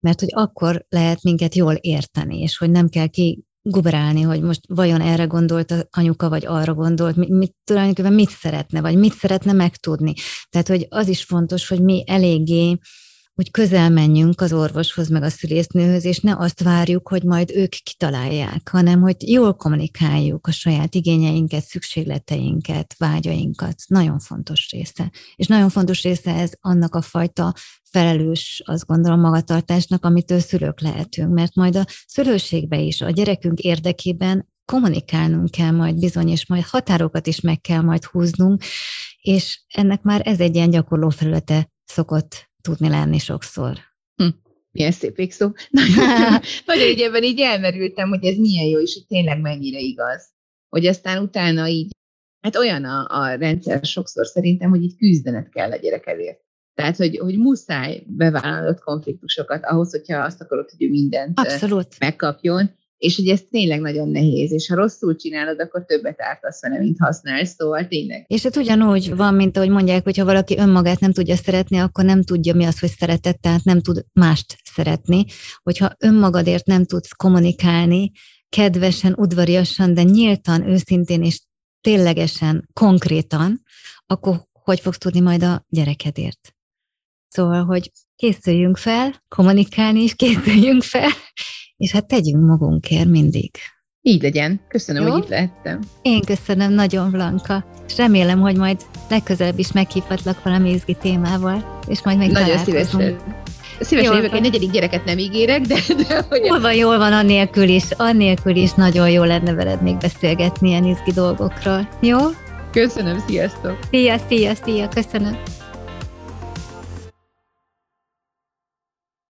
Mert 0.00 0.20
hogy 0.20 0.28
akkor 0.32 0.84
lehet 0.88 1.22
minket 1.22 1.54
jól 1.54 1.74
érteni, 1.74 2.40
és 2.40 2.56
hogy 2.56 2.70
nem 2.70 2.88
kell 2.88 3.06
ki 3.06 3.42
guberálni, 3.62 4.22
hogy 4.22 4.42
most 4.42 4.60
vajon 4.68 5.00
erre 5.00 5.24
gondolt 5.24 5.70
az 5.70 5.86
anyuka, 5.90 6.28
vagy 6.28 6.46
arra 6.46 6.74
gondolt, 6.74 7.16
mit, 7.16 7.28
mit, 7.28 7.54
tulajdonképpen 7.64 8.12
mit 8.12 8.30
szeretne, 8.30 8.80
vagy 8.80 8.96
mit 8.96 9.12
szeretne 9.12 9.52
megtudni. 9.52 10.14
Tehát, 10.48 10.68
hogy 10.68 10.86
az 10.88 11.08
is 11.08 11.24
fontos, 11.24 11.68
hogy 11.68 11.82
mi 11.82 12.04
eléggé 12.06 12.78
hogy 13.38 13.50
közel 13.50 13.90
menjünk 13.90 14.40
az 14.40 14.52
orvoshoz, 14.52 15.08
meg 15.08 15.22
a 15.22 15.28
szülésznőhöz, 15.28 16.04
és 16.04 16.20
ne 16.20 16.36
azt 16.36 16.62
várjuk, 16.62 17.08
hogy 17.08 17.22
majd 17.22 17.50
ők 17.54 17.68
kitalálják, 17.68 18.68
hanem 18.68 19.00
hogy 19.00 19.28
jól 19.28 19.54
kommunikáljuk 19.54 20.46
a 20.46 20.50
saját 20.50 20.94
igényeinket, 20.94 21.64
szükségleteinket, 21.64 22.94
vágyainkat. 22.98 23.74
Nagyon 23.86 24.18
fontos 24.18 24.70
része. 24.70 25.10
És 25.36 25.46
nagyon 25.46 25.68
fontos 25.68 26.02
része 26.02 26.34
ez 26.34 26.50
annak 26.60 26.94
a 26.94 27.00
fajta 27.00 27.54
felelős, 27.90 28.62
azt 28.64 28.86
gondolom, 28.86 29.20
magatartásnak, 29.20 30.04
amitől 30.04 30.40
szülők 30.40 30.80
lehetünk, 30.80 31.32
mert 31.32 31.54
majd 31.54 31.76
a 31.76 31.86
szülőségbe 32.06 32.78
is 32.78 33.00
a 33.00 33.10
gyerekünk 33.10 33.58
érdekében 33.58 34.48
kommunikálnunk 34.64 35.50
kell 35.50 35.70
majd 35.70 35.98
bizony, 35.98 36.28
és 36.28 36.46
majd 36.46 36.64
határokat 36.64 37.26
is 37.26 37.40
meg 37.40 37.60
kell 37.60 37.80
majd 37.80 38.04
húznunk, 38.04 38.62
és 39.20 39.60
ennek 39.68 40.02
már 40.02 40.20
ez 40.24 40.40
egy 40.40 40.54
ilyen 40.54 40.70
gyakorló 40.70 41.08
felülete 41.08 41.70
szokott 41.84 42.47
tudni 42.68 42.88
lenni 42.88 43.18
sokszor. 43.18 43.78
Hm. 44.14 44.28
Milyen 44.70 44.92
szép 44.92 45.30
szó. 45.30 45.50
Nagyon, 45.70 46.40
nagyon 46.66 46.88
így 46.88 47.00
ebben 47.00 47.22
így 47.22 47.40
elmerültem, 47.40 48.08
hogy 48.08 48.24
ez 48.24 48.36
milyen 48.36 48.66
jó, 48.66 48.80
és 48.80 48.94
hogy 48.94 49.06
tényleg 49.06 49.40
mennyire 49.40 49.78
igaz. 49.78 50.28
Hogy 50.68 50.86
aztán 50.86 51.22
utána 51.22 51.68
így, 51.68 51.90
hát 52.40 52.56
olyan 52.56 52.84
a, 52.84 53.06
a 53.08 53.34
rendszer 53.34 53.84
sokszor 53.84 54.26
szerintem, 54.26 54.70
hogy 54.70 54.82
így 54.82 54.96
küzdenet 54.96 55.48
kell 55.48 55.70
a 55.70 55.76
gyerekedért. 55.76 56.40
Tehát, 56.74 56.96
hogy, 56.96 57.18
hogy 57.18 57.38
muszáj 57.38 58.02
bevállalnod 58.06 58.80
konfliktusokat 58.80 59.64
ahhoz, 59.64 59.90
hogyha 59.90 60.18
azt 60.18 60.40
akarod, 60.40 60.70
hogy 60.70 60.82
ő 60.82 60.88
mindent 60.88 61.38
Abszolút. 61.38 61.98
megkapjon, 61.98 62.77
és 62.98 63.16
hogy 63.16 63.28
ez 63.28 63.40
tényleg 63.50 63.80
nagyon 63.80 64.08
nehéz, 64.08 64.52
és 64.52 64.68
ha 64.68 64.74
rosszul 64.74 65.16
csinálod, 65.16 65.60
akkor 65.60 65.84
többet 65.84 66.20
ártasz 66.20 66.62
vele, 66.62 66.78
mint 66.78 66.96
használsz, 66.98 67.54
szóval 67.54 67.86
tényleg. 67.86 68.24
És 68.26 68.44
ez 68.44 68.56
ugyanúgy 68.56 69.16
van, 69.16 69.34
mint 69.34 69.56
ahogy 69.56 69.68
mondják, 69.68 70.04
hogy 70.04 70.16
ha 70.16 70.24
valaki 70.24 70.58
önmagát 70.58 71.00
nem 71.00 71.12
tudja 71.12 71.36
szeretni, 71.36 71.78
akkor 71.78 72.04
nem 72.04 72.22
tudja 72.22 72.54
mi 72.54 72.64
az, 72.64 72.78
hogy 72.78 72.90
szeretett, 72.98 73.40
tehát 73.40 73.64
nem 73.64 73.80
tud 73.80 74.04
mást 74.12 74.56
szeretni. 74.64 75.24
Hogyha 75.62 75.92
önmagadért 75.98 76.66
nem 76.66 76.84
tudsz 76.84 77.12
kommunikálni, 77.12 78.10
kedvesen, 78.48 79.14
udvariasan, 79.16 79.94
de 79.94 80.02
nyíltan, 80.02 80.68
őszintén 80.68 81.22
és 81.22 81.40
ténylegesen, 81.80 82.68
konkrétan, 82.72 83.62
akkor 84.06 84.40
hogy 84.52 84.80
fogsz 84.80 84.98
tudni 84.98 85.20
majd 85.20 85.42
a 85.42 85.64
gyerekedért? 85.68 86.54
Szóval, 87.28 87.64
hogy 87.64 87.90
készüljünk 88.16 88.76
fel, 88.76 89.24
kommunikálni 89.28 90.02
is 90.02 90.14
készüljünk 90.14 90.82
fel, 90.82 91.10
és 91.78 91.92
hát 91.92 92.06
tegyünk 92.06 92.46
magunkért 92.46 93.08
mindig. 93.08 93.50
Így 94.02 94.22
legyen. 94.22 94.60
Köszönöm, 94.68 95.06
Jó? 95.06 95.10
hogy 95.10 95.22
itt 95.22 95.28
lehettem. 95.28 95.80
Én 96.02 96.20
köszönöm 96.20 96.72
nagyon, 96.72 97.10
Blanka, 97.10 97.64
és 97.86 97.96
remélem, 97.96 98.40
hogy 98.40 98.56
majd 98.56 98.80
legközelebb 99.08 99.58
is 99.58 99.72
meghívhatlak 99.72 100.42
valami 100.42 100.70
izgi 100.70 100.94
témával, 101.00 101.80
és 101.86 102.02
majd 102.02 102.18
meg 102.18 102.30
Nagyon 102.30 102.58
szívesen. 102.58 103.16
Szívesen 103.80 104.14
jövök, 104.14 104.32
egy 104.32 104.40
negyedik 104.40 104.70
gyereket 104.70 105.04
nem 105.04 105.18
ígérek, 105.18 105.60
de... 105.60 105.74
de 106.08 106.24
hogy 106.28 106.44
jól 106.44 106.60
van, 106.60 106.74
jól 106.74 106.98
van, 106.98 107.12
annélkül 107.12 107.68
is, 107.68 107.84
annélkül 107.96 108.56
is 108.56 108.72
nagyon 108.72 109.10
jó 109.10 109.24
lenne 109.24 109.52
veled 109.52 109.82
még 109.82 109.96
beszélgetni 109.96 110.68
ilyen 110.68 110.84
izgi 110.84 111.12
dolgokról. 111.12 111.88
Jó? 112.00 112.18
Köszönöm, 112.72 113.18
sziasztok! 113.26 113.78
Szia, 113.90 114.18
szia, 114.28 114.54
szia, 114.54 114.88
köszönöm! 114.88 115.36